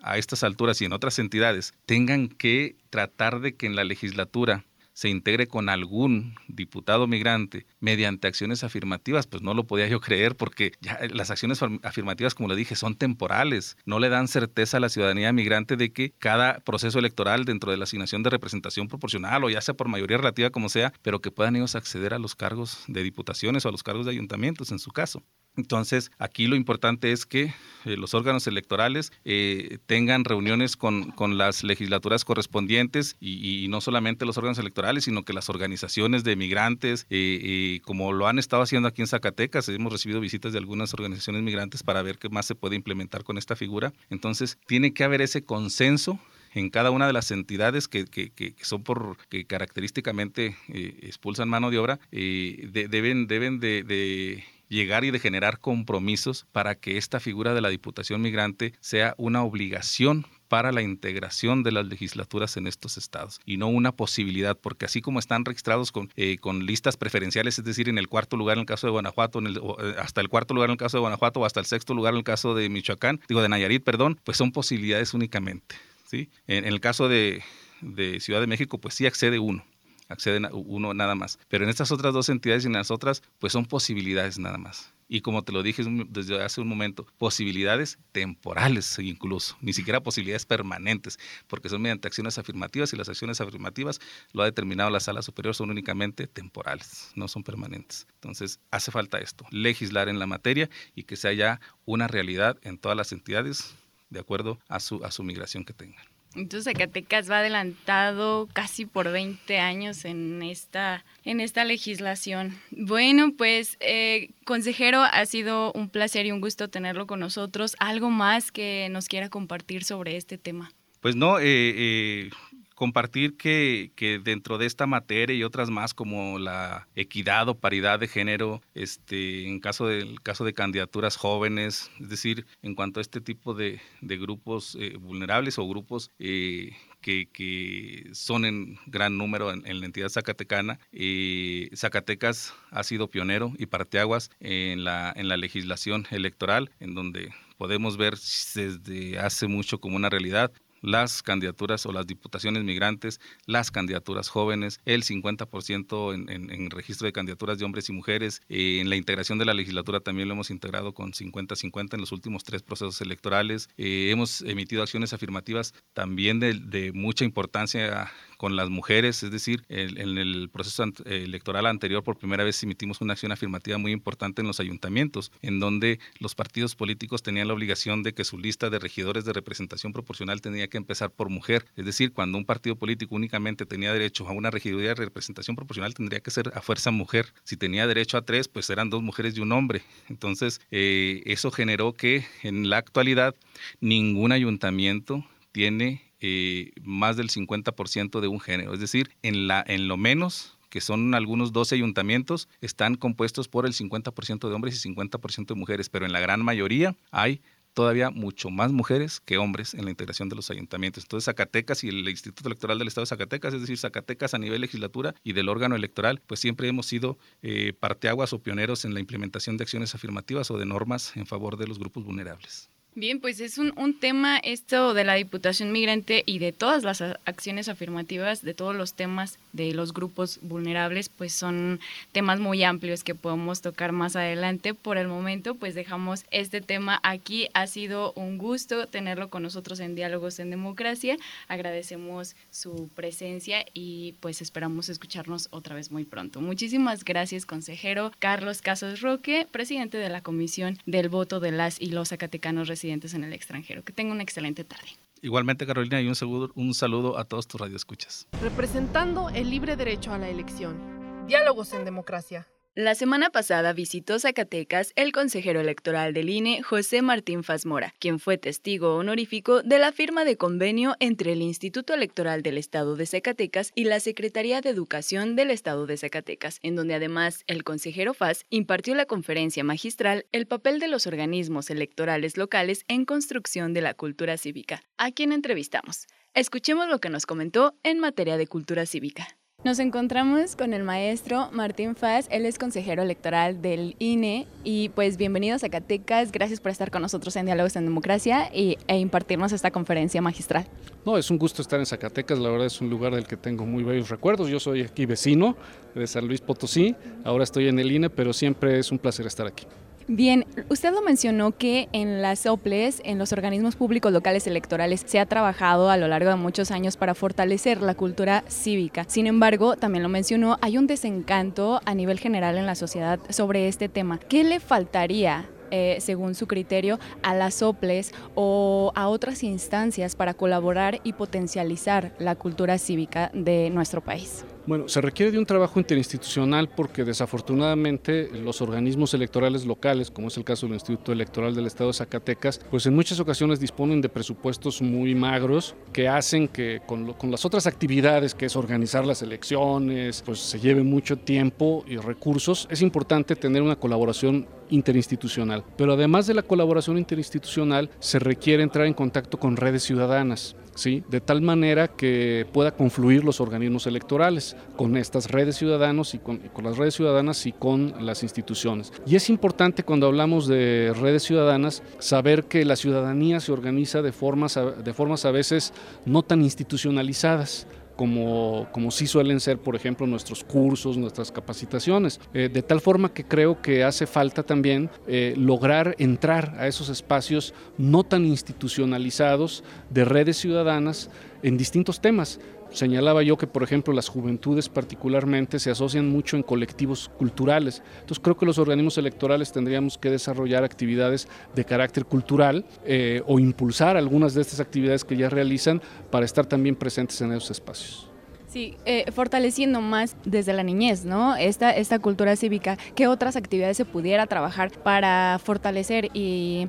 a 0.00 0.16
estas 0.16 0.44
alturas 0.44 0.80
y 0.80 0.86
en 0.86 0.92
otras 0.92 1.18
entidades 1.18 1.74
tengan 1.84 2.28
que 2.28 2.76
tratar 2.88 3.40
de 3.40 3.56
que 3.56 3.66
en 3.66 3.76
la 3.76 3.84
legislatura 3.84 4.64
se 4.94 5.10
integre 5.10 5.46
con 5.46 5.68
algún 5.68 6.36
diputado 6.48 7.06
migrante 7.06 7.66
mediante 7.80 8.28
acciones 8.28 8.64
afirmativas, 8.64 9.26
pues 9.26 9.42
no 9.42 9.52
lo 9.52 9.66
podía 9.66 9.88
yo 9.88 10.00
creer 10.00 10.36
porque 10.36 10.72
ya 10.80 10.98
las 11.12 11.30
acciones 11.30 11.60
afirmativas, 11.82 12.34
como 12.34 12.48
le 12.48 12.56
dije, 12.56 12.76
son 12.76 12.94
temporales, 12.94 13.76
no 13.84 13.98
le 13.98 14.08
dan 14.08 14.28
certeza 14.28 14.78
a 14.78 14.80
la 14.80 14.88
ciudadanía 14.88 15.32
migrante 15.32 15.76
de 15.76 15.92
que 15.92 16.12
cada 16.18 16.60
proceso 16.60 16.98
electoral 16.98 17.44
dentro 17.44 17.70
de 17.70 17.76
la 17.76 17.84
asignación 17.84 18.22
de 18.22 18.30
representación 18.30 18.88
proporcional 18.88 19.44
o 19.44 19.50
ya 19.50 19.60
sea 19.60 19.74
por 19.74 19.88
mayoría 19.88 20.16
relativa 20.16 20.50
como 20.50 20.68
sea, 20.68 20.92
pero 21.02 21.20
que 21.20 21.30
puedan 21.30 21.56
ellos 21.56 21.74
acceder 21.74 22.14
a 22.14 22.18
los 22.18 22.34
cargos 22.34 22.84
de 22.86 23.02
diputaciones 23.02 23.66
o 23.66 23.68
a 23.68 23.72
los 23.72 23.82
cargos 23.82 24.06
de 24.06 24.12
ayuntamientos 24.12 24.70
en 24.70 24.78
su 24.78 24.90
caso. 24.92 25.22
Entonces, 25.56 26.10
aquí 26.18 26.46
lo 26.46 26.56
importante 26.56 27.12
es 27.12 27.26
que 27.26 27.54
eh, 27.84 27.96
los 27.96 28.14
órganos 28.14 28.46
electorales 28.46 29.12
eh, 29.24 29.78
tengan 29.86 30.24
reuniones 30.24 30.76
con, 30.76 31.12
con, 31.12 31.38
las 31.38 31.62
legislaturas 31.62 32.24
correspondientes 32.24 33.16
y, 33.20 33.66
no 33.68 33.80
solamente 33.80 34.26
los 34.26 34.36
órganos 34.36 34.58
electorales, 34.58 35.04
sino 35.04 35.22
que 35.24 35.32
las 35.32 35.48
organizaciones 35.48 36.24
de 36.24 36.36
migrantes, 36.36 37.06
eh, 37.10 37.80
como 37.84 38.12
lo 38.12 38.26
han 38.26 38.38
estado 38.38 38.62
haciendo 38.62 38.88
aquí 38.88 39.02
en 39.02 39.08
Zacatecas, 39.08 39.68
hemos 39.68 39.92
recibido 39.92 40.20
visitas 40.20 40.52
de 40.52 40.58
algunas 40.58 40.92
organizaciones 40.92 41.42
migrantes 41.42 41.82
para 41.82 42.02
ver 42.02 42.18
qué 42.18 42.28
más 42.28 42.46
se 42.46 42.54
puede 42.54 42.76
implementar 42.76 43.22
con 43.22 43.38
esta 43.38 43.56
figura. 43.56 43.92
Entonces, 44.10 44.58
tiene 44.66 44.92
que 44.92 45.04
haber 45.04 45.22
ese 45.22 45.44
consenso 45.44 46.18
en 46.54 46.70
cada 46.70 46.90
una 46.90 47.06
de 47.06 47.12
las 47.12 47.30
entidades 47.30 47.88
que, 47.88 48.04
que, 48.06 48.30
que 48.30 48.54
son 48.62 48.84
por 48.84 49.16
que 49.28 49.44
característicamente 49.44 50.56
expulsan 50.68 51.48
mano 51.48 51.70
de 51.70 51.78
obra, 51.78 51.98
deben, 52.12 53.26
deben 53.26 53.58
de 53.58 54.44
llegar 54.74 55.04
y 55.04 55.10
de 55.10 55.18
generar 55.18 55.60
compromisos 55.60 56.46
para 56.52 56.74
que 56.74 56.98
esta 56.98 57.20
figura 57.20 57.54
de 57.54 57.60
la 57.60 57.70
Diputación 57.70 58.20
Migrante 58.20 58.74
sea 58.80 59.14
una 59.16 59.42
obligación 59.42 60.26
para 60.48 60.72
la 60.72 60.82
integración 60.82 61.62
de 61.62 61.72
las 61.72 61.86
legislaturas 61.86 62.56
en 62.56 62.66
estos 62.66 62.98
estados 62.98 63.40
y 63.46 63.56
no 63.56 63.68
una 63.68 63.92
posibilidad, 63.92 64.56
porque 64.56 64.84
así 64.84 65.00
como 65.00 65.18
están 65.18 65.44
registrados 65.44 65.90
con, 65.90 66.10
eh, 66.16 66.38
con 66.38 66.66
listas 66.66 66.96
preferenciales, 66.96 67.58
es 67.58 67.64
decir, 67.64 67.88
en 67.88 67.98
el 67.98 68.08
cuarto 68.08 68.36
lugar 68.36 68.58
en 68.58 68.60
el 68.60 68.66
caso 68.66 68.86
de 68.86 68.92
Guanajuato, 68.92 69.38
en 69.38 69.46
el, 69.46 69.56
eh, 69.56 69.94
hasta 69.98 70.20
el 70.20 70.28
cuarto 70.28 70.54
lugar 70.54 70.68
en 70.68 70.72
el 70.72 70.78
caso 70.78 70.98
de 70.98 71.02
Guanajuato 71.02 71.40
o 71.40 71.44
hasta 71.46 71.60
el 71.60 71.66
sexto 71.66 71.94
lugar 71.94 72.12
en 72.14 72.18
el 72.18 72.24
caso 72.24 72.54
de 72.54 72.68
Michoacán, 72.68 73.20
digo 73.28 73.42
de 73.42 73.48
Nayarit, 73.48 73.82
perdón, 73.82 74.20
pues 74.22 74.36
son 74.36 74.52
posibilidades 74.52 75.14
únicamente. 75.14 75.76
¿sí? 76.04 76.28
En, 76.46 76.64
el 76.64 76.80
caso 76.80 77.08
de, 77.08 77.42
de 77.80 78.20
Ciudad 78.20 78.40
de 78.40 78.46
México, 78.46 78.78
pues 78.78 78.94
sí 78.94 79.06
accede 79.06 79.38
uno 79.38 79.64
acceden 80.08 80.48
uno 80.52 80.94
nada 80.94 81.14
más. 81.14 81.38
Pero 81.48 81.64
en 81.64 81.70
estas 81.70 81.90
otras 81.90 82.12
dos 82.12 82.28
entidades 82.28 82.64
y 82.64 82.66
en 82.66 82.74
las 82.74 82.90
otras, 82.90 83.22
pues 83.38 83.52
son 83.52 83.66
posibilidades 83.66 84.38
nada 84.38 84.58
más. 84.58 84.94
Y 85.08 85.20
como 85.20 85.42
te 85.42 85.52
lo 85.52 85.62
dije 85.62 85.82
desde 86.08 86.42
hace 86.42 86.60
un 86.60 86.68
momento, 86.68 87.06
posibilidades 87.18 87.98
temporales 88.12 88.98
incluso, 88.98 89.56
ni 89.60 89.72
siquiera 89.72 90.02
posibilidades 90.02 90.46
permanentes, 90.46 91.18
porque 91.46 91.68
son 91.68 91.82
mediante 91.82 92.08
acciones 92.08 92.38
afirmativas 92.38 92.92
y 92.92 92.96
las 92.96 93.08
acciones 93.08 93.40
afirmativas, 93.40 94.00
lo 94.32 94.42
ha 94.42 94.46
determinado 94.46 94.90
la 94.90 95.00
sala 95.00 95.22
superior, 95.22 95.54
son 95.54 95.70
únicamente 95.70 96.26
temporales, 96.26 97.12
no 97.14 97.28
son 97.28 97.42
permanentes. 97.42 98.06
Entonces, 98.14 98.60
hace 98.70 98.90
falta 98.90 99.18
esto, 99.18 99.44
legislar 99.50 100.08
en 100.08 100.18
la 100.18 100.26
materia 100.26 100.70
y 100.94 101.04
que 101.04 101.16
sea 101.16 101.32
ya 101.32 101.60
una 101.84 102.08
realidad 102.08 102.58
en 102.62 102.78
todas 102.78 102.96
las 102.96 103.12
entidades 103.12 103.74
de 104.10 104.20
acuerdo 104.20 104.58
a 104.68 104.80
su, 104.80 105.04
a 105.04 105.10
su 105.10 105.22
migración 105.22 105.64
que 105.64 105.74
tengan. 105.74 106.13
Entonces 106.34 106.64
Zacatecas 106.64 107.30
va 107.30 107.38
adelantado 107.38 108.48
casi 108.52 108.86
por 108.86 109.10
20 109.10 109.58
años 109.58 110.04
en 110.04 110.42
esta, 110.42 111.04
en 111.24 111.40
esta 111.40 111.64
legislación. 111.64 112.58
Bueno, 112.70 113.32
pues 113.36 113.76
eh, 113.80 114.30
consejero, 114.44 115.02
ha 115.02 115.26
sido 115.26 115.72
un 115.72 115.88
placer 115.88 116.26
y 116.26 116.32
un 116.32 116.40
gusto 116.40 116.68
tenerlo 116.68 117.06
con 117.06 117.20
nosotros. 117.20 117.76
¿Algo 117.78 118.10
más 118.10 118.50
que 118.52 118.88
nos 118.90 119.08
quiera 119.08 119.28
compartir 119.28 119.84
sobre 119.84 120.16
este 120.16 120.38
tema? 120.38 120.72
Pues 121.00 121.16
no, 121.16 121.38
eh, 121.38 121.44
eh, 121.44 122.30
compartir 122.74 123.36
que, 123.36 123.92
que, 123.96 124.18
dentro 124.18 124.58
de 124.58 124.66
esta 124.66 124.86
materia 124.86 125.36
y 125.36 125.44
otras 125.44 125.70
más 125.70 125.94
como 125.94 126.38
la 126.38 126.88
equidad 126.94 127.48
o 127.48 127.58
paridad 127.58 127.98
de 127.98 128.08
género, 128.08 128.62
este, 128.74 129.46
en 129.48 129.60
caso 129.60 129.86
del 129.86 130.20
caso 130.22 130.44
de 130.44 130.54
candidaturas 130.54 131.16
jóvenes, 131.16 131.90
es 132.00 132.08
decir, 132.08 132.46
en 132.62 132.74
cuanto 132.74 133.00
a 133.00 133.02
este 133.02 133.20
tipo 133.20 133.54
de, 133.54 133.80
de 134.00 134.16
grupos 134.16 134.76
eh, 134.80 134.96
vulnerables 134.98 135.58
o 135.58 135.68
grupos 135.68 136.10
eh, 136.18 136.76
que, 137.00 137.28
que, 137.32 138.10
son 138.12 138.44
en 138.44 138.78
gran 138.86 139.18
número 139.18 139.52
en, 139.52 139.80
la 139.80 139.86
entidad 139.86 140.08
zacatecana. 140.08 140.78
Eh, 140.92 141.68
Zacatecas 141.74 142.54
ha 142.70 142.82
sido 142.82 143.08
pionero 143.08 143.52
y 143.58 143.66
parteaguas 143.66 144.30
en 144.40 144.84
la, 144.84 145.12
en 145.14 145.28
la 145.28 145.36
legislación 145.36 146.06
electoral, 146.10 146.70
en 146.80 146.94
donde 146.94 147.30
podemos 147.58 147.96
ver 147.96 148.14
desde 148.54 149.18
hace 149.18 149.46
mucho 149.46 149.78
como 149.78 149.96
una 149.96 150.10
realidad 150.10 150.52
las 150.84 151.22
candidaturas 151.22 151.86
o 151.86 151.92
las 151.92 152.06
diputaciones 152.06 152.62
migrantes, 152.62 153.20
las 153.46 153.70
candidaturas 153.70 154.28
jóvenes, 154.28 154.80
el 154.84 155.02
50% 155.02 156.14
en, 156.14 156.50
en, 156.50 156.70
registro 156.70 157.06
de 157.06 157.12
candidaturas 157.12 157.58
de 157.58 157.64
hombres 157.64 157.88
y 157.88 157.92
mujeres. 157.92 158.42
Eh, 158.48 158.78
en 158.80 158.90
la 158.90 158.96
integración 158.96 159.38
de 159.38 159.44
la 159.44 159.54
legislatura 159.54 160.00
también 160.00 160.28
lo 160.28 160.34
hemos 160.34 160.50
integrado 160.50 160.92
con 160.92 161.12
50-50 161.12 161.94
en 161.94 162.00
los 162.00 162.12
últimos 162.12 162.44
tres 162.44 162.62
procesos 162.62 163.00
electorales. 163.00 163.68
Eh, 163.76 164.10
hemos 164.10 164.42
emitido 164.42 164.82
acciones 164.82 165.12
afirmativas 165.12 165.74
también 165.92 166.40
de, 166.40 166.54
de 166.54 166.92
mucha 166.92 167.24
importancia 167.24 168.10
con 168.44 168.56
las 168.56 168.68
mujeres, 168.68 169.22
es 169.22 169.30
decir, 169.30 169.64
en, 169.70 170.18
el 170.18 170.50
proceso 170.52 170.84
electoral 171.06 171.64
anterior 171.64 172.04
por 172.04 172.18
primera 172.18 172.44
vez 172.44 172.62
emitimos 172.62 173.00
una 173.00 173.14
acción 173.14 173.32
afirmativa 173.32 173.78
muy 173.78 173.90
importante 173.90 174.42
en 174.42 174.46
los 174.46 174.60
ayuntamientos, 174.60 175.32
en 175.40 175.60
donde 175.60 175.98
los 176.18 176.34
partidos 176.34 176.76
políticos 176.76 177.22
tenían 177.22 177.48
la 177.48 177.54
obligación 177.54 178.02
de 178.02 178.12
que 178.12 178.22
su 178.22 178.36
lista 178.36 178.68
de 178.68 178.78
regidores 178.78 179.24
de 179.24 179.32
representación 179.32 179.94
proporcional 179.94 180.42
tenía 180.42 180.68
que 180.68 180.76
empezar 180.76 181.10
por 181.10 181.30
mujer, 181.30 181.64
es 181.74 181.86
decir, 181.86 182.12
cuando 182.12 182.36
un 182.36 182.44
partido 182.44 182.76
político 182.76 183.14
únicamente 183.14 183.64
tenía 183.64 183.94
derecho 183.94 184.28
a 184.28 184.32
una 184.32 184.50
regiduría 184.50 184.90
de 184.90 184.96
representación 184.96 185.56
proporcional 185.56 185.94
tendría 185.94 186.20
que 186.20 186.30
ser 186.30 186.52
a 186.54 186.60
fuerza 186.60 186.90
mujer, 186.90 187.32
si 187.44 187.56
tenía 187.56 187.86
derecho 187.86 188.18
a 188.18 188.26
tres, 188.26 188.48
pues 188.48 188.68
eran 188.68 188.90
dos 188.90 189.02
mujeres 189.02 189.38
y 189.38 189.40
un 189.40 189.52
hombre, 189.52 189.80
entonces 190.10 190.60
eh, 190.70 191.22
eso 191.24 191.50
generó 191.50 191.94
que 191.94 192.26
en 192.42 192.68
la 192.68 192.76
actualidad 192.76 193.34
ningún 193.80 194.32
ayuntamiento 194.32 195.24
tiene 195.52 196.02
eh, 196.26 196.72
más 196.80 197.18
del 197.18 197.28
50% 197.28 198.20
de 198.20 198.28
un 198.28 198.40
género. 198.40 198.72
Es 198.72 198.80
decir, 198.80 199.10
en, 199.22 199.46
la, 199.46 199.62
en 199.66 199.88
lo 199.88 199.98
menos 199.98 200.56
que 200.70 200.80
son 200.80 201.14
algunos 201.14 201.52
12 201.52 201.74
ayuntamientos, 201.74 202.48
están 202.62 202.94
compuestos 202.94 203.46
por 203.46 203.66
el 203.66 203.74
50% 203.74 204.48
de 204.48 204.54
hombres 204.54 204.74
y 204.74 204.88
50% 204.88 205.48
de 205.48 205.54
mujeres, 205.54 205.90
pero 205.90 206.06
en 206.06 206.12
la 206.12 206.20
gran 206.20 206.42
mayoría 206.42 206.96
hay 207.10 207.42
todavía 207.74 208.08
mucho 208.08 208.48
más 208.48 208.72
mujeres 208.72 209.20
que 209.20 209.36
hombres 209.36 209.74
en 209.74 209.84
la 209.84 209.90
integración 209.90 210.30
de 210.30 210.36
los 210.36 210.50
ayuntamientos. 210.50 211.04
Entonces, 211.04 211.26
Zacatecas 211.26 211.84
y 211.84 211.88
el 211.88 212.08
Instituto 212.08 212.48
Electoral 212.48 212.78
del 212.78 212.88
Estado 212.88 213.02
de 213.02 213.10
Zacatecas, 213.10 213.52
es 213.52 213.60
decir, 213.60 213.76
Zacatecas 213.76 214.32
a 214.32 214.38
nivel 214.38 214.62
legislatura 214.62 215.14
y 215.24 215.34
del 215.34 215.50
órgano 215.50 215.76
electoral, 215.76 216.22
pues 216.26 216.40
siempre 216.40 216.68
hemos 216.68 216.86
sido 216.86 217.18
eh, 217.42 217.74
parteaguas 217.78 218.32
o 218.32 218.38
pioneros 218.38 218.86
en 218.86 218.94
la 218.94 219.00
implementación 219.00 219.58
de 219.58 219.64
acciones 219.64 219.94
afirmativas 219.94 220.50
o 220.50 220.56
de 220.56 220.64
normas 220.64 221.14
en 221.18 221.26
favor 221.26 221.58
de 221.58 221.66
los 221.66 221.78
grupos 221.78 222.02
vulnerables. 222.02 222.70
Bien, 222.96 223.18
pues 223.18 223.40
es 223.40 223.58
un, 223.58 223.72
un, 223.76 223.98
tema 223.98 224.38
esto 224.38 224.94
de 224.94 225.02
la 225.02 225.14
Diputación 225.14 225.72
Migrante 225.72 226.22
y 226.26 226.38
de 226.38 226.52
todas 226.52 226.84
las 226.84 227.02
acciones 227.02 227.68
afirmativas, 227.68 228.42
de 228.42 228.54
todos 228.54 228.76
los 228.76 228.94
temas 228.94 229.36
de 229.52 229.72
los 229.72 229.92
grupos 229.92 230.38
vulnerables, 230.42 231.08
pues 231.08 231.32
son 231.32 231.80
temas 232.12 232.38
muy 232.38 232.62
amplios 232.62 233.02
que 233.02 233.16
podemos 233.16 233.62
tocar 233.62 233.90
más 233.90 234.14
adelante. 234.14 234.74
Por 234.74 234.96
el 234.96 235.08
momento, 235.08 235.56
pues 235.56 235.74
dejamos 235.74 236.24
este 236.30 236.60
tema 236.60 237.00
aquí. 237.02 237.48
Ha 237.52 237.66
sido 237.66 238.12
un 238.12 238.38
gusto 238.38 238.86
tenerlo 238.86 239.28
con 239.28 239.42
nosotros 239.42 239.80
en 239.80 239.96
Diálogos 239.96 240.38
en 240.38 240.50
Democracia. 240.50 241.16
Agradecemos 241.48 242.36
su 242.52 242.88
presencia 242.94 243.64
y 243.74 244.14
pues 244.20 244.40
esperamos 244.40 244.88
escucharnos 244.88 245.48
otra 245.50 245.74
vez 245.74 245.90
muy 245.90 246.04
pronto. 246.04 246.40
Muchísimas 246.40 247.04
gracias, 247.04 247.44
consejero 247.44 248.12
Carlos 248.20 248.62
Casos 248.62 249.00
Roque, 249.00 249.48
presidente 249.50 249.98
de 249.98 250.10
la 250.10 250.20
Comisión 250.20 250.78
del 250.86 251.08
Voto 251.08 251.40
de 251.40 251.50
las 251.50 251.80
y 251.80 251.86
los 251.86 252.10
Zacatecanos 252.10 252.68
en 252.92 253.24
el 253.24 253.32
extranjero. 253.32 253.82
Que 253.82 253.92
tenga 253.92 254.12
una 254.12 254.22
excelente 254.22 254.64
tarde. 254.64 254.88
Igualmente, 255.22 255.66
Carolina, 255.66 256.00
y 256.02 256.08
un 256.08 256.14
saludo, 256.14 256.52
un 256.54 256.74
saludo 256.74 257.18
a 257.18 257.24
todos 257.24 257.48
tus 257.48 257.60
radioescuchas. 257.60 258.28
Representando 258.42 259.30
el 259.30 259.50
libre 259.50 259.76
derecho 259.76 260.12
a 260.12 260.18
la 260.18 260.28
elección. 260.28 261.26
Diálogos 261.26 261.72
en 261.72 261.84
democracia. 261.86 262.46
La 262.76 262.96
semana 262.96 263.30
pasada 263.30 263.72
visitó 263.72 264.18
Zacatecas 264.18 264.92
el 264.96 265.12
consejero 265.12 265.60
electoral 265.60 266.12
del 266.12 266.28
INE, 266.28 266.60
José 266.64 267.02
Martín 267.02 267.44
Fazmora, 267.44 267.94
quien 268.00 268.18
fue 268.18 268.36
testigo 268.36 268.96
honorífico 268.96 269.62
de 269.62 269.78
la 269.78 269.92
firma 269.92 270.24
de 270.24 270.36
convenio 270.36 270.96
entre 270.98 271.34
el 271.34 271.42
Instituto 271.42 271.94
Electoral 271.94 272.42
del 272.42 272.58
Estado 272.58 272.96
de 272.96 273.06
Zacatecas 273.06 273.70
y 273.76 273.84
la 273.84 274.00
Secretaría 274.00 274.60
de 274.60 274.70
Educación 274.70 275.36
del 275.36 275.52
Estado 275.52 275.86
de 275.86 275.96
Zacatecas, 275.96 276.58
en 276.62 276.74
donde 276.74 276.94
además 276.94 277.44
el 277.46 277.62
consejero 277.62 278.12
Faz 278.12 278.44
impartió 278.50 278.96
la 278.96 279.06
conferencia 279.06 279.62
magistral 279.62 280.26
El 280.32 280.48
papel 280.48 280.80
de 280.80 280.88
los 280.88 281.06
organismos 281.06 281.70
electorales 281.70 282.36
locales 282.36 282.84
en 282.88 283.04
construcción 283.04 283.72
de 283.72 283.82
la 283.82 283.94
cultura 283.94 284.36
cívica, 284.36 284.82
a 284.98 285.12
quien 285.12 285.30
entrevistamos. 285.30 286.08
Escuchemos 286.34 286.88
lo 286.88 286.98
que 286.98 287.08
nos 287.08 287.24
comentó 287.24 287.76
en 287.84 288.00
materia 288.00 288.36
de 288.36 288.48
cultura 288.48 288.84
cívica. 288.84 289.36
Nos 289.64 289.78
encontramos 289.78 290.56
con 290.56 290.74
el 290.74 290.82
maestro 290.82 291.48
Martín 291.50 291.96
Faz, 291.96 292.26
él 292.30 292.44
es 292.44 292.58
consejero 292.58 293.02
electoral 293.02 293.62
del 293.62 293.96
INE 293.98 294.46
y 294.62 294.90
pues 294.90 295.16
bienvenidos 295.16 295.56
a 295.56 295.58
Zacatecas, 295.60 296.32
gracias 296.32 296.60
por 296.60 296.70
estar 296.70 296.90
con 296.90 297.00
nosotros 297.00 297.34
en 297.36 297.46
Diálogos 297.46 297.74
en 297.76 297.86
Democracia 297.86 298.50
y, 298.52 298.76
e 298.88 298.98
impartirnos 298.98 299.52
esta 299.52 299.70
conferencia 299.70 300.20
magistral. 300.20 300.66
No, 301.06 301.16
es 301.16 301.30
un 301.30 301.38
gusto 301.38 301.62
estar 301.62 301.80
en 301.80 301.86
Zacatecas, 301.86 302.38
la 302.38 302.50
verdad 302.50 302.66
es 302.66 302.78
un 302.82 302.90
lugar 302.90 303.14
del 303.14 303.26
que 303.26 303.38
tengo 303.38 303.64
muy 303.64 303.84
bellos 303.84 304.10
recuerdos, 304.10 304.50
yo 304.50 304.60
soy 304.60 304.82
aquí 304.82 305.06
vecino 305.06 305.56
de 305.94 306.06
San 306.06 306.28
Luis 306.28 306.42
Potosí, 306.42 306.94
ahora 307.24 307.44
estoy 307.44 307.68
en 307.68 307.78
el 307.78 307.90
INE, 307.90 308.10
pero 308.10 308.34
siempre 308.34 308.78
es 308.78 308.92
un 308.92 308.98
placer 308.98 309.24
estar 309.26 309.46
aquí. 309.46 309.64
Bien, 310.06 310.44
usted 310.68 310.92
lo 310.92 311.00
mencionó 311.00 311.56
que 311.56 311.88
en 311.92 312.20
las 312.20 312.44
OPLES, 312.44 313.00
en 313.04 313.18
los 313.18 313.32
organismos 313.32 313.74
públicos 313.74 314.12
locales 314.12 314.46
electorales, 314.46 315.02
se 315.06 315.18
ha 315.18 315.24
trabajado 315.24 315.88
a 315.88 315.96
lo 315.96 316.08
largo 316.08 316.28
de 316.28 316.36
muchos 316.36 316.70
años 316.70 316.98
para 316.98 317.14
fortalecer 317.14 317.80
la 317.80 317.94
cultura 317.94 318.44
cívica. 318.46 319.06
Sin 319.08 319.26
embargo, 319.26 319.76
también 319.76 320.02
lo 320.02 320.10
mencionó, 320.10 320.58
hay 320.60 320.76
un 320.76 320.86
desencanto 320.86 321.80
a 321.86 321.94
nivel 321.94 322.20
general 322.20 322.58
en 322.58 322.66
la 322.66 322.74
sociedad 322.74 323.18
sobre 323.30 323.66
este 323.66 323.88
tema. 323.88 324.18
¿Qué 324.18 324.44
le 324.44 324.60
faltaría 324.60 325.48
eh, 325.70 325.96
según 326.00 326.34
su 326.34 326.46
criterio, 326.46 326.98
a 327.22 327.34
las 327.34 327.62
OPLES 327.62 328.12
o 328.34 328.92
a 328.94 329.08
otras 329.08 329.42
instancias 329.42 330.16
para 330.16 330.34
colaborar 330.34 331.00
y 331.02 331.14
potencializar 331.14 332.12
la 332.18 332.34
cultura 332.34 332.76
cívica 332.76 333.30
de 333.32 333.70
nuestro 333.70 334.02
país? 334.02 334.44
Bueno, 334.66 334.88
se 334.88 335.02
requiere 335.02 335.30
de 335.30 335.38
un 335.38 335.44
trabajo 335.44 335.78
interinstitucional 335.78 336.70
porque 336.70 337.04
desafortunadamente 337.04 338.30
los 338.32 338.62
organismos 338.62 339.12
electorales 339.12 339.66
locales, 339.66 340.10
como 340.10 340.28
es 340.28 340.38
el 340.38 340.44
caso 340.44 340.64
del 340.64 340.76
Instituto 340.76 341.12
Electoral 341.12 341.54
del 341.54 341.66
Estado 341.66 341.90
de 341.90 341.94
Zacatecas, 341.94 342.62
pues 342.70 342.86
en 342.86 342.94
muchas 342.94 343.20
ocasiones 343.20 343.60
disponen 343.60 344.00
de 344.00 344.08
presupuestos 344.08 344.80
muy 344.80 345.14
magros 345.14 345.74
que 345.92 346.08
hacen 346.08 346.48
que 346.48 346.80
con, 346.86 347.12
con 347.12 347.30
las 347.30 347.44
otras 347.44 347.66
actividades, 347.66 348.34
que 348.34 348.46
es 348.46 348.56
organizar 348.56 349.04
las 349.04 349.20
elecciones, 349.20 350.22
pues 350.24 350.38
se 350.38 350.58
lleve 350.58 350.82
mucho 350.82 351.18
tiempo 351.18 351.84
y 351.86 351.98
recursos. 351.98 352.66
Es 352.70 352.80
importante 352.80 353.36
tener 353.36 353.60
una 353.60 353.76
colaboración 353.76 354.46
interinstitucional. 354.70 355.62
Pero 355.76 355.92
además 355.92 356.26
de 356.26 356.32
la 356.32 356.42
colaboración 356.42 356.96
interinstitucional, 356.96 357.90
se 357.98 358.18
requiere 358.18 358.62
entrar 358.62 358.86
en 358.86 358.94
contacto 358.94 359.38
con 359.38 359.58
redes 359.58 359.82
ciudadanas. 359.82 360.56
¿sí? 360.74 361.02
de 361.08 361.20
tal 361.20 361.40
manera 361.40 361.88
que 361.88 362.46
pueda 362.52 362.72
confluir 362.72 363.24
los 363.24 363.40
organismos 363.40 363.86
electorales 363.86 364.53
con 364.76 364.96
estas 364.96 365.30
redes 365.30 365.56
ciudadanos 365.56 366.14
y 366.14 366.18
con, 366.18 366.40
las 366.62 366.76
redes 366.76 366.94
ciudadanas 366.94 367.46
y 367.46 367.52
con 367.52 367.94
las 368.04 368.22
instituciones. 368.22 368.92
Y 369.06 369.16
es 369.16 369.30
importante 369.30 369.82
cuando 369.84 370.06
hablamos 370.06 370.46
de 370.46 370.92
redes 370.98 371.22
ciudadanas 371.22 371.82
saber 371.98 372.44
que 372.44 372.64
la 372.64 372.76
ciudadanía 372.76 373.40
se 373.40 373.52
organiza 373.52 374.02
de 374.02 374.12
formas, 374.12 374.58
de 374.84 374.94
formas 374.94 375.24
a 375.24 375.30
veces 375.30 375.72
no 376.04 376.22
tan 376.22 376.42
institucionalizadas 376.42 377.66
como, 377.96 378.66
como 378.72 378.90
sí 378.90 379.06
suelen 379.06 379.40
ser, 379.40 379.58
por 379.58 379.76
ejemplo, 379.76 380.06
nuestros 380.06 380.42
cursos, 380.44 380.96
nuestras 380.96 381.30
capacitaciones. 381.30 382.20
Eh, 382.32 382.48
de 382.52 382.62
tal 382.62 382.80
forma 382.80 383.12
que 383.12 383.24
creo 383.24 383.60
que 383.60 383.84
hace 383.84 384.06
falta 384.06 384.42
también 384.42 384.90
eh, 385.06 385.34
lograr 385.36 385.94
entrar 385.98 386.54
a 386.58 386.66
esos 386.66 386.88
espacios 386.88 387.54
no 387.78 388.04
tan 388.04 388.24
institucionalizados 388.24 389.62
de 389.90 390.04
redes 390.04 390.36
ciudadanas 390.36 391.10
en 391.44 391.58
distintos 391.58 392.00
temas. 392.00 392.40
Señalaba 392.70 393.22
yo 393.22 393.36
que, 393.36 393.46
por 393.46 393.62
ejemplo, 393.62 393.94
las 393.94 394.08
juventudes 394.08 394.68
particularmente 394.68 395.60
se 395.60 395.70
asocian 395.70 396.08
mucho 396.08 396.36
en 396.36 396.42
colectivos 396.42 397.10
culturales. 397.18 397.82
Entonces 398.00 398.18
creo 398.18 398.36
que 398.36 398.46
los 398.46 398.58
organismos 398.58 398.98
electorales 398.98 399.52
tendríamos 399.52 399.96
que 399.98 400.10
desarrollar 400.10 400.64
actividades 400.64 401.28
de 401.54 401.64
carácter 401.64 402.06
cultural 402.06 402.64
eh, 402.84 403.22
o 403.26 403.38
impulsar 403.38 403.96
algunas 403.96 404.34
de 404.34 404.40
estas 404.40 404.58
actividades 404.58 405.04
que 405.04 405.16
ya 405.16 405.28
realizan 405.28 405.80
para 406.10 406.24
estar 406.24 406.46
también 406.46 406.74
presentes 406.74 407.20
en 407.20 407.30
esos 407.32 407.50
espacios. 407.52 408.10
Sí, 408.48 408.76
eh, 408.86 409.10
fortaleciendo 409.10 409.80
más 409.80 410.16
desde 410.24 410.52
la 410.52 410.62
niñez, 410.62 411.04
¿no? 411.04 411.34
Esta, 411.34 411.72
esta 411.72 411.98
cultura 411.98 412.36
cívica, 412.36 412.78
¿qué 412.94 413.08
otras 413.08 413.34
actividades 413.34 413.76
se 413.76 413.84
pudiera 413.84 414.28
trabajar 414.28 414.70
para 414.70 415.40
fortalecer 415.42 416.08
y 416.14 416.68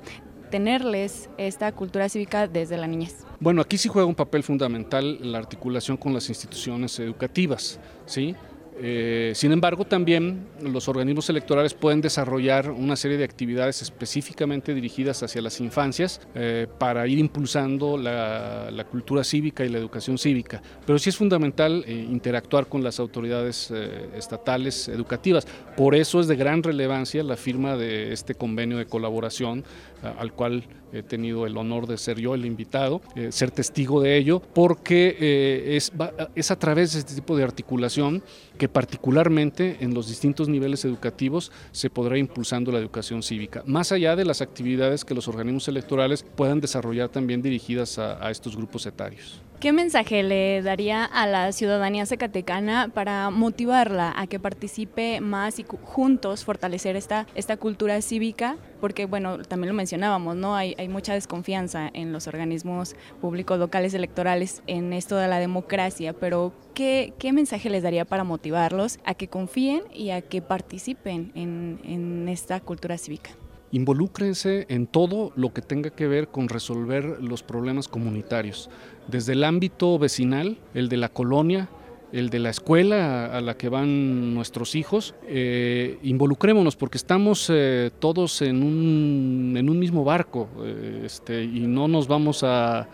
tenerles 0.55 1.29
esta 1.37 1.69
cultura 1.73 2.07
cívica 2.07 2.47
desde 2.47 2.77
la 2.77 2.87
niñez? 2.87 3.25
Bueno, 3.41 3.61
aquí 3.61 3.77
sí 3.77 3.89
juega 3.89 4.07
un 4.07 4.15
papel 4.15 4.41
fundamental 4.41 5.19
la 5.21 5.37
articulación 5.37 5.97
con 5.97 6.13
las 6.13 6.29
instituciones 6.29 6.97
educativas, 6.97 7.77
¿sí? 8.05 8.37
Eh, 8.77 9.31
sin 9.35 9.51
embargo, 9.51 9.85
también 9.85 10.47
los 10.61 10.89
organismos 10.89 11.29
electorales 11.29 11.73
pueden 11.73 12.01
desarrollar 12.01 12.71
una 12.71 12.95
serie 12.95 13.17
de 13.17 13.23
actividades 13.23 13.81
específicamente 13.81 14.73
dirigidas 14.73 15.23
hacia 15.23 15.41
las 15.41 15.61
infancias 15.61 16.19
eh, 16.35 16.67
para 16.77 17.07
ir 17.07 17.17
impulsando 17.19 17.97
la, 17.97 18.85
cultura 18.91 19.23
cívica 19.23 19.65
y 19.65 19.69
la 19.69 19.77
educación 19.77 20.17
cívica. 20.17 20.61
Pero 20.85 20.99
sí 20.99 21.09
es 21.09 21.17
fundamental 21.17 21.83
eh, 21.87 21.93
interactuar 21.93 22.67
con 22.67 22.83
las 22.83 22.99
autoridades 22.99 23.71
estatales 24.15 24.87
educativas. 24.87 25.47
Por 25.75 25.95
eso 25.95 26.19
es 26.19 26.27
de 26.27 26.35
gran 26.35 26.61
relevancia 26.61 27.23
la 27.23 27.35
firma 27.35 27.77
de 27.77 28.13
este 28.13 28.35
convenio 28.35 28.77
de 28.77 28.85
colaboración 28.85 29.63
al 30.19 30.33
cual 30.33 30.63
he 30.95 31.03
tenido 31.03 31.45
el 31.45 31.57
honor 31.57 31.87
de 31.87 31.97
ser 31.97 32.19
yo 32.19 32.33
el 32.35 32.45
invitado, 32.45 33.01
ser 33.29 33.51
testigo 33.51 34.01
de 34.01 34.17
ello, 34.17 34.41
porque 34.53 35.75
es, 35.75 35.91
es 36.35 36.51
a 36.51 36.59
través 36.59 36.93
de 36.93 36.99
este 36.99 37.15
tipo 37.15 37.35
de 37.35 37.43
articulación 37.43 38.23
que 38.57 38.69
particularmente 38.69 39.77
en 39.81 39.93
los 39.93 40.07
distintos 40.07 40.47
niveles 40.47 40.85
educativos 40.85 41.51
se 41.71 41.89
podrá 41.89 42.17
impulsando 42.17 42.71
la 42.71 42.79
educación 42.79 43.21
cívica, 43.23 43.63
más 43.65 43.91
allá 43.91 44.15
de 44.15 44.25
las 44.25 44.41
actividades 44.41 45.05
que 45.05 45.13
los 45.13 45.27
organismos 45.27 45.67
electorales 45.67 46.23
puedan 46.23 46.61
desarrollar 46.61 47.09
también 47.09 47.41
dirigidas 47.41 47.99
a, 47.99 48.29
estos 48.31 48.55
grupos 48.55 48.85
etarios. 48.85 49.41
¿Qué 49.59 49.71
mensaje 49.71 50.23
le 50.23 50.61
daría 50.61 51.05
a 51.05 51.27
la 51.27 51.51
ciudadanía 51.51 52.05
zacatecana 52.05 52.89
para 52.93 53.29
motivarla 53.29 54.13
a 54.15 54.27
que 54.27 54.39
participe 54.39 55.21
más 55.21 55.59
y 55.59 55.65
juntos 55.83 56.43
fortalecer 56.43 56.95
esta, 56.95 57.25
esta 57.35 57.57
cultura 57.57 58.01
cívica? 58.01 58.57
Porque, 58.85 59.07
bueno, 59.07 59.39
también 59.39 59.69
lo 59.69 59.73
mencionábamos, 59.73 60.35
¿no? 60.35 60.55
Hay, 60.55 60.75
mucha 60.89 61.15
desconfianza 61.15 61.89
en 61.91 62.13
los 62.13 62.27
organismos 62.27 62.95
públicos 63.19 63.57
locales 63.57 63.95
electorales 63.95 64.61
en 64.67 64.93
esto 64.93 65.15
de 65.15 65.27
la 65.27 65.39
democracia, 65.39 66.13
pero 66.13 66.53
¿qué, 66.75 67.15
qué 67.17 67.33
mensaje 67.33 67.71
les 67.71 67.81
daría 67.81 68.05
para 68.05 68.23
motivarlos 68.23 68.99
a 69.03 69.15
que 69.15 69.27
confíen 69.27 69.81
y 69.91 70.11
a 70.11 70.21
que 70.21 70.43
participen 70.43 71.31
en, 71.33 71.79
en 71.83 72.29
esta 72.29 72.59
cultura 72.59 72.99
cívica? 72.99 73.31
involúcrense 73.71 74.67
en 74.69 74.85
todo 74.85 75.31
lo 75.35 75.51
que 75.51 75.63
tenga 75.63 75.89
que 75.89 76.05
ver 76.05 76.27
con 76.27 76.47
resolver 76.47 77.17
los 77.21 77.41
problemas 77.41 77.87
comunitarios, 77.87 78.69
desde 79.07 79.33
el 79.33 79.43
ámbito 79.43 79.97
vecinal, 79.97 80.59
el 80.75 80.89
de 80.89 80.97
la 80.97 81.09
colonia, 81.09 81.69
el 82.15 82.29
de 82.29 82.39
la 82.39 82.49
escuela 82.49 83.25
a 83.25 83.41
la 83.41 83.57
que 83.57 83.67
van 83.67 84.33
nuestros 84.33 84.75
hijos, 84.75 85.15
eh, 85.27 85.99
involucrémonos 86.01 86.77
porque 86.77 86.97
estamos 86.97 87.49
eh, 87.53 87.91
todos 87.99 88.41
en 88.41 88.63
un, 88.63 89.53
en 89.57 89.69
un, 89.69 89.77
mismo 89.77 90.05
barco 90.05 90.47
eh, 90.63 91.01
este, 91.03 91.43
y 91.43 91.67
no 91.67 91.89
nos 91.89 92.07
vamos 92.07 92.41
a, 92.45 92.87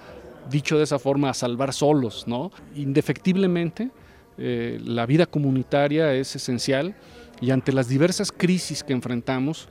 dicho 0.50 0.76
de 0.80 0.86
esa 0.86 0.98
forma, 0.98 1.30
a 1.30 1.36
salvar 1.36 1.72
solos. 1.72 2.28
¿no? 2.28 2.52
Indefectiblemente, 2.76 3.92
la 4.38 5.06
vida 5.06 5.28
comunitaria 5.28 6.16
es 6.16 6.36
esencial 6.36 6.96
y 7.42 7.52
ante 7.52 7.72
las 7.72 7.88
diversas 7.88 8.32
crisis 8.32 8.84
que 8.84 8.94
enfrentamos, 8.94 9.70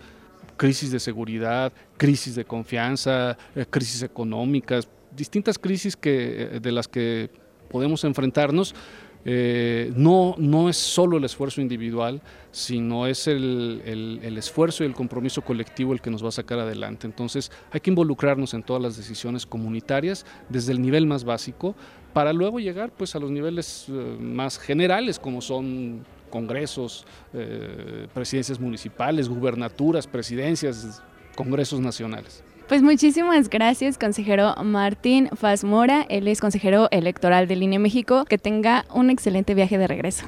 crisis 0.57 0.93
de 0.93 1.01
seguridad, 1.01 1.73
crisis 1.97 2.37
de 2.37 2.45
confianza, 2.45 3.37
crisis 3.71 4.05
económicas, 4.05 4.89
distintas 5.17 5.59
crisis 5.59 5.97
que, 5.97 6.61
de 6.63 6.71
las 6.71 6.87
que 6.87 7.31
podemos 7.69 8.05
enfrentarnos, 8.05 8.77
eh, 9.25 9.93
no, 9.95 10.35
no 10.39 10.69
es 10.69 10.77
solo 10.77 11.19
el 11.19 11.25
esfuerzo 11.25 11.61
individual, 11.61 12.23
sino 12.53 13.07
es 13.07 13.27
el, 13.27 13.83
el, 13.85 14.39
esfuerzo 14.39 14.83
y 14.83 14.87
el 14.87 14.95
compromiso 14.95 15.43
colectivo 15.43 15.93
el 15.93 16.01
que 16.01 16.11
nos 16.11 16.25
va 16.25 16.29
a 16.29 16.33
sacar 16.33 16.59
adelante. 16.59 17.07
Entonces 17.07 17.51
hay 17.71 17.81
que 17.81 17.91
involucrarnos 17.91 18.55
en 18.55 18.63
todas 18.63 18.83
las 18.83 18.97
decisiones 18.97 19.45
comunitarias 19.45 20.25
desde 20.49 20.73
el 20.73 20.81
nivel 20.81 21.07
más 21.07 21.25
básico 21.25 21.75
para 22.13 22.33
luego 22.33 22.59
llegar 22.59 22.91
pues, 22.91 23.15
a 23.15 23.19
los 23.19 23.31
niveles 23.31 23.87
eh, 23.89 23.93
más 23.93 24.59
generales 24.59 25.19
como 25.19 25.41
son 25.41 26.05
congresos, 26.31 27.05
eh, 27.35 28.07
presidencias 28.15 28.59
municipales, 28.59 29.29
gubernaturas, 29.29 30.07
presidencias, 30.07 31.03
congresos 31.37 31.81
nacionales. 31.81 32.43
Pues 32.71 32.83
muchísimas 32.83 33.51
gracias, 33.51 33.99
consejero 33.99 34.55
Martín 34.63 35.29
Fazmora. 35.35 36.07
Él 36.09 36.29
es 36.29 36.41
consejero 36.41 36.87
electoral 36.93 37.49
de 37.49 37.57
Línea 37.57 37.81
México. 37.81 38.25
Que 38.27 38.39
tenga 38.39 38.85
un 38.95 39.11
excelente 39.11 39.55
viaje 39.55 39.77
de 39.77 39.89
regreso. 39.89 40.27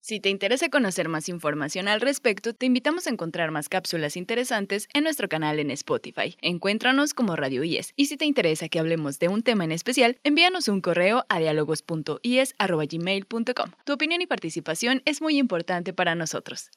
Si 0.03 0.21
te 0.21 0.29
interesa 0.29 0.71
conocer 0.71 1.09
más 1.09 1.29
información 1.29 1.89
al 1.89 2.01
respecto, 2.01 2.53
te 2.53 2.67
invitamos 2.67 3.07
a 3.07 3.11
encontrar 3.11 3.51
más 3.51 3.69
cápsulas 3.69 4.17
interesantes 4.17 4.89
en 4.93 5.05
nuestro 5.05 5.29
canal 5.29 5.61
en 5.61 5.71
Spotify. 5.71 6.37
Encuéntranos 6.43 7.15
como 7.15 7.37
Radio 7.37 7.65
IES. 7.65 7.93
Y 7.97 8.07
si 8.07 8.17
te 8.17 8.25
interesa 8.25 8.69
que 8.69 8.79
hablemos 8.79 9.19
de 9.19 9.29
un 9.29 9.43
tema 9.43 9.65
en 9.65 9.73
especial, 9.73 10.19
envíanos 10.25 10.69
un 10.69 10.81
correo 10.81 11.25
a 11.29 11.39
dialogos.ies.gmail.com. 11.39 13.71
Tu 13.85 13.93
opinión 13.93 14.23
y 14.23 14.27
participación 14.27 15.03
es 15.05 15.23
muy 15.23 15.39
importante 15.39 15.93
para 15.93 16.15
nosotros. 16.15 16.71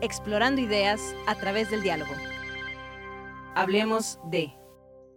Explorando 0.00 0.60
ideas 0.60 1.00
a 1.26 1.34
través 1.34 1.70
del 1.70 1.82
diálogo. 1.82 2.12
Hablemos 3.54 4.18
de... 4.30 4.57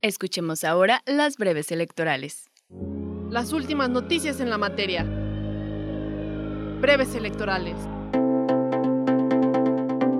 Escuchemos 0.02 0.64
ahora 0.64 1.02
las 1.06 1.36
breves 1.36 1.70
electorales. 1.70 2.50
Las 3.30 3.52
últimas 3.52 3.90
noticias 3.90 4.40
en 4.40 4.50
la 4.50 4.58
materia 4.58 5.06
breves 6.80 7.14
electorales. 7.14 7.76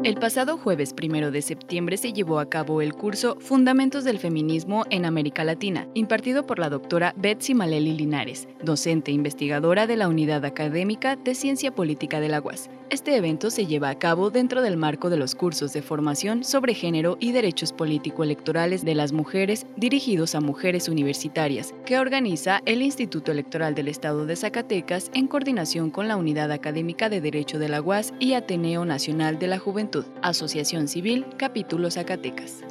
El 0.04 0.16
pasado 0.16 0.58
jueves 0.58 0.92
primero 0.92 1.30
de 1.30 1.40
septiembre 1.40 1.96
se 1.96 2.12
llevó 2.12 2.38
a 2.38 2.48
cabo 2.48 2.82
el 2.82 2.94
curso 2.94 3.36
Fundamentos 3.38 4.04
del 4.04 4.18
Feminismo 4.18 4.84
en 4.90 5.04
América 5.04 5.44
Latina, 5.44 5.88
impartido 5.94 6.46
por 6.46 6.58
la 6.58 6.68
doctora 6.68 7.14
Betsy 7.16 7.54
Maleli 7.54 7.92
Linares, 7.92 8.48
docente 8.62 9.10
e 9.10 9.14
investigadora 9.14 9.86
de 9.86 9.96
la 9.96 10.08
Unidad 10.08 10.44
Académica 10.44 11.16
de 11.16 11.34
Ciencia 11.34 11.74
Política 11.74 12.20
de 12.20 12.28
la 12.28 12.40
UAS. 12.40 12.70
Este 12.90 13.14
evento 13.14 13.50
se 13.50 13.66
lleva 13.66 13.88
a 13.88 13.98
cabo 14.00 14.30
dentro 14.30 14.62
del 14.62 14.76
marco 14.76 15.10
de 15.10 15.16
los 15.16 15.36
cursos 15.36 15.72
de 15.72 15.80
formación 15.80 16.42
sobre 16.42 16.74
género 16.74 17.16
y 17.20 17.30
derechos 17.30 17.72
político-electorales 17.72 18.84
de 18.84 18.96
las 18.96 19.12
mujeres 19.12 19.64
dirigidos 19.76 20.34
a 20.34 20.40
mujeres 20.40 20.88
universitarias, 20.88 21.72
que 21.86 22.00
organiza 22.00 22.62
el 22.66 22.82
Instituto 22.82 23.30
Electoral 23.30 23.76
del 23.76 23.86
Estado 23.86 24.26
de 24.26 24.34
Zacatecas 24.34 25.08
en 25.14 25.28
coordinación 25.28 25.90
con 25.90 26.08
la 26.08 26.16
Unidad 26.16 26.50
Académica 26.50 27.08
de 27.08 27.20
Derecho 27.20 27.60
de 27.60 27.68
la 27.68 27.80
UAS 27.80 28.12
y 28.18 28.32
Ateneo 28.32 28.84
Nacional 28.84 29.38
de 29.38 29.46
la 29.46 29.60
Juventud, 29.60 30.04
Asociación 30.22 30.88
Civil, 30.88 31.24
Capítulo 31.36 31.92
Zacatecas. 31.92 32.64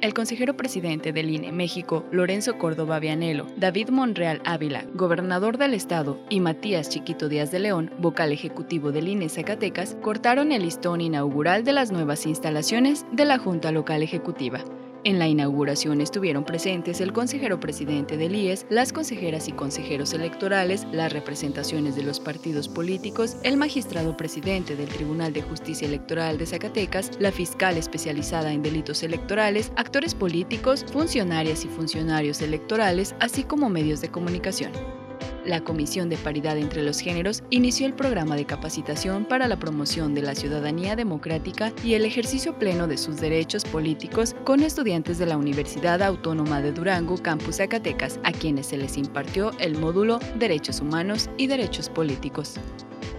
El 0.00 0.14
consejero 0.14 0.56
presidente 0.56 1.12
del 1.12 1.28
INE 1.28 1.52
México, 1.52 2.06
Lorenzo 2.10 2.56
Córdoba 2.56 2.98
Vianelo, 3.00 3.46
David 3.58 3.90
Monreal 3.90 4.40
Ávila, 4.46 4.86
gobernador 4.94 5.58
del 5.58 5.74
estado, 5.74 6.18
y 6.30 6.40
Matías 6.40 6.88
Chiquito 6.88 7.28
Díaz 7.28 7.50
de 7.50 7.58
León, 7.58 7.92
vocal 7.98 8.32
ejecutivo 8.32 8.92
del 8.92 9.08
INE 9.08 9.28
Zacatecas, 9.28 9.98
cortaron 10.00 10.52
el 10.52 10.62
listón 10.62 11.02
inaugural 11.02 11.64
de 11.64 11.74
las 11.74 11.92
nuevas 11.92 12.24
instalaciones 12.24 13.04
de 13.12 13.26
la 13.26 13.36
Junta 13.36 13.72
Local 13.72 14.02
Ejecutiva. 14.02 14.64
En 15.02 15.18
la 15.18 15.28
inauguración 15.28 16.02
estuvieron 16.02 16.44
presentes 16.44 17.00
el 17.00 17.14
consejero 17.14 17.58
presidente 17.58 18.18
del 18.18 18.34
IES, 18.34 18.66
las 18.68 18.92
consejeras 18.92 19.48
y 19.48 19.52
consejeros 19.52 20.12
electorales, 20.12 20.86
las 20.92 21.10
representaciones 21.10 21.96
de 21.96 22.02
los 22.02 22.20
partidos 22.20 22.68
políticos, 22.68 23.38
el 23.42 23.56
magistrado 23.56 24.14
presidente 24.18 24.76
del 24.76 24.90
Tribunal 24.90 25.32
de 25.32 25.40
Justicia 25.40 25.88
Electoral 25.88 26.36
de 26.36 26.44
Zacatecas, 26.44 27.12
la 27.18 27.32
fiscal 27.32 27.78
especializada 27.78 28.52
en 28.52 28.62
delitos 28.62 29.02
electorales, 29.02 29.72
actores 29.76 30.14
políticos, 30.14 30.84
funcionarias 30.92 31.64
y 31.64 31.68
funcionarios 31.68 32.42
electorales, 32.42 33.14
así 33.20 33.42
como 33.42 33.70
medios 33.70 34.02
de 34.02 34.10
comunicación 34.10 34.99
la 35.44 35.62
Comisión 35.62 36.08
de 36.08 36.16
Paridad 36.16 36.58
entre 36.58 36.82
los 36.82 37.00
Géneros 37.00 37.42
inició 37.50 37.86
el 37.86 37.94
programa 37.94 38.36
de 38.36 38.44
capacitación 38.44 39.24
para 39.24 39.48
la 39.48 39.58
promoción 39.58 40.14
de 40.14 40.22
la 40.22 40.34
ciudadanía 40.34 40.96
democrática 40.96 41.72
y 41.84 41.94
el 41.94 42.04
ejercicio 42.04 42.58
pleno 42.58 42.86
de 42.86 42.98
sus 42.98 43.20
derechos 43.20 43.64
políticos 43.64 44.34
con 44.44 44.62
estudiantes 44.62 45.18
de 45.18 45.26
la 45.26 45.36
Universidad 45.36 46.02
Autónoma 46.02 46.60
de 46.60 46.72
Durango, 46.72 47.16
Campus 47.18 47.56
Zacatecas, 47.56 48.20
a 48.24 48.32
quienes 48.32 48.66
se 48.66 48.76
les 48.76 48.96
impartió 48.96 49.52
el 49.58 49.78
módulo 49.78 50.20
Derechos 50.38 50.80
Humanos 50.80 51.30
y 51.36 51.46
Derechos 51.46 51.88
Políticos. 51.88 52.54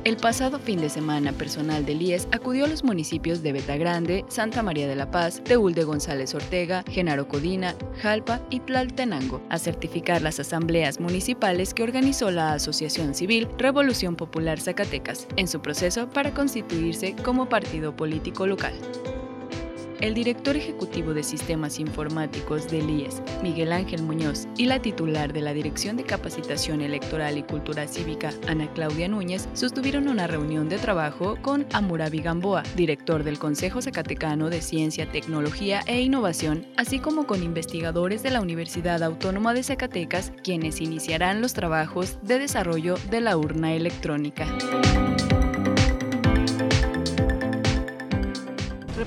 El 0.03 0.17
pasado 0.17 0.59
fin 0.59 0.81
de 0.81 0.89
semana, 0.89 1.31
personal 1.31 1.85
del 1.85 2.01
IES 2.01 2.27
acudió 2.31 2.65
a 2.65 2.67
los 2.67 2.83
municipios 2.83 3.43
de 3.43 3.53
Betagrande, 3.53 4.25
Santa 4.29 4.63
María 4.63 4.87
de 4.87 4.95
la 4.95 5.11
Paz, 5.11 5.41
Teúl 5.43 5.73
de 5.73 5.83
González 5.83 6.33
Ortega, 6.33 6.83
Genaro 6.89 7.27
Codina, 7.27 7.75
Jalpa 8.01 8.41
y 8.49 8.61
Tlaltenango 8.61 9.41
a 9.49 9.59
certificar 9.59 10.21
las 10.21 10.39
asambleas 10.39 10.99
municipales 10.99 11.73
que 11.73 11.83
organizó 11.83 12.31
la 12.31 12.53
Asociación 12.53 13.13
Civil 13.13 13.47
Revolución 13.57 14.15
Popular 14.15 14.59
Zacatecas 14.59 15.27
en 15.35 15.47
su 15.47 15.61
proceso 15.61 16.09
para 16.09 16.33
constituirse 16.33 17.15
como 17.23 17.47
partido 17.47 17.95
político 17.95 18.47
local 18.47 18.73
el 20.01 20.15
director 20.15 20.57
ejecutivo 20.57 21.13
de 21.13 21.23
Sistemas 21.23 21.79
Informáticos 21.79 22.69
del 22.69 22.89
IES, 22.89 23.21
Miguel 23.43 23.71
Ángel 23.71 24.01
Muñoz, 24.01 24.47
y 24.57 24.65
la 24.65 24.81
titular 24.81 25.31
de 25.31 25.41
la 25.41 25.53
Dirección 25.53 25.95
de 25.95 26.03
Capacitación 26.03 26.81
Electoral 26.81 27.37
y 27.37 27.43
Cultura 27.43 27.87
Cívica, 27.87 28.31
Ana 28.47 28.71
Claudia 28.73 29.07
Núñez, 29.07 29.47
sostuvieron 29.53 30.07
una 30.07 30.27
reunión 30.27 30.69
de 30.69 30.79
trabajo 30.79 31.37
con 31.41 31.67
Amurabi 31.71 32.21
Gamboa, 32.21 32.63
director 32.75 33.23
del 33.23 33.39
Consejo 33.39 33.81
Zacatecano 33.81 34.49
de 34.49 34.61
Ciencia, 34.61 35.09
Tecnología 35.09 35.81
e 35.85 36.01
Innovación, 36.01 36.65
así 36.77 36.99
como 36.99 37.27
con 37.27 37.43
investigadores 37.43 38.23
de 38.23 38.31
la 38.31 38.41
Universidad 38.41 39.03
Autónoma 39.03 39.53
de 39.53 39.63
Zacatecas, 39.63 40.33
quienes 40.43 40.81
iniciarán 40.81 41.41
los 41.41 41.53
trabajos 41.53 42.17
de 42.23 42.39
desarrollo 42.39 42.95
de 43.09 43.21
la 43.21 43.37
urna 43.37 43.73
electrónica. 43.73 44.47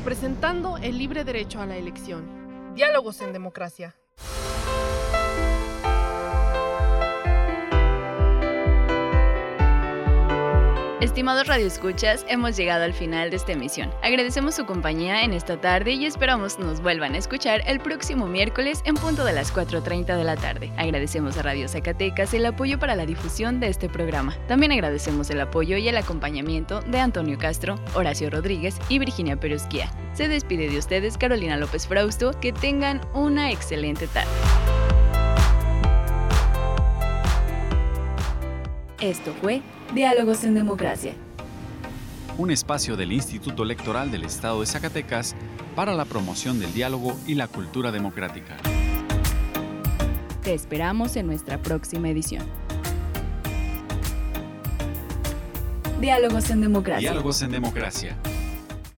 Representando 0.05 0.77
el 0.77 0.99
libre 0.99 1.25
derecho 1.25 1.63
a 1.63 1.67
la 1.67 1.79
elección. 1.79 2.75
Diálogos 2.75 3.23
en 3.23 3.33
democracia. 3.33 3.97
Estimados 11.05 11.49
radioescuchas, 11.49 12.25
hemos 12.31 12.57
llegado 12.57 12.83
al 12.83 12.95
final 12.95 13.29
de 13.29 13.37
esta 13.37 13.53
emisión. 13.53 13.93
Agradecemos 14.03 14.55
su 14.55 14.65
compañía 14.65 15.23
en 15.23 15.35
esta 15.35 15.61
tarde 15.61 15.93
y 15.93 16.07
esperamos 16.07 16.59
nos 16.59 16.81
vuelvan 16.81 17.15
a 17.15 17.19
escuchar 17.19 17.61
el 17.67 17.79
próximo 17.79 18.27
miércoles 18.27 18.81
en 18.87 18.95
punto 18.95 19.23
de 19.23 19.35
las 19.35 19.55
4.30 19.55 20.17
de 20.17 20.25
la 20.25 20.35
tarde. 20.37 20.73
Agradecemos 20.79 21.37
a 21.37 21.43
Radio 21.43 21.69
Zacatecas 21.69 22.33
el 22.33 22.47
apoyo 22.47 22.79
para 22.79 22.97
la 22.97 23.05
difusión 23.05 23.61
de 23.61 23.69
este 23.69 23.91
programa. 23.91 24.35
También 24.49 24.73
agradecemos 24.73 25.29
el 25.29 25.43
apoyo 25.43 25.77
y 25.77 25.87
el 25.89 25.99
acompañamiento 25.99 26.81
de 26.81 27.01
Antonio 27.01 27.37
Castro, 27.37 27.79
Horacio 27.93 28.31
Rodríguez 28.31 28.79
y 28.89 28.99
Virginia 28.99 29.37
Perusquía. 29.37 29.91
Se 30.15 30.27
despide 30.29 30.71
de 30.71 30.79
ustedes 30.79 31.19
Carolina 31.19 31.59
López 31.59 31.87
Frausto. 31.87 32.31
Que 32.41 32.55
tengan 32.55 33.03
una 33.13 33.51
excelente 33.51 34.07
tarde. 34.07 34.31
Esto 39.03 39.35
fue 39.43 39.61
Diálogos 39.93 40.43
en 40.45 40.55
Democracia. 40.55 41.15
Un 42.37 42.51
espacio 42.51 42.97
del 42.97 43.13
Instituto 43.13 43.63
Electoral 43.63 44.11
del 44.11 44.25
Estado 44.25 44.61
de 44.61 44.67
Zacatecas 44.67 45.37
para 45.77 45.95
la 45.95 46.05
promoción 46.05 46.59
del 46.59 46.73
diálogo 46.73 47.17
y 47.27 47.35
la 47.35 47.47
cultura 47.47 47.93
democrática. 47.93 48.57
Te 50.43 50.53
esperamos 50.53 51.15
en 51.17 51.27
nuestra 51.27 51.59
próxima 51.59 52.09
edición. 52.09 52.45
Diálogos 56.01 56.51
en 56.51 56.61
Democracia. 56.61 57.11
Diálogos 57.11 57.43
en 57.43 57.51
Democracia 57.53 58.17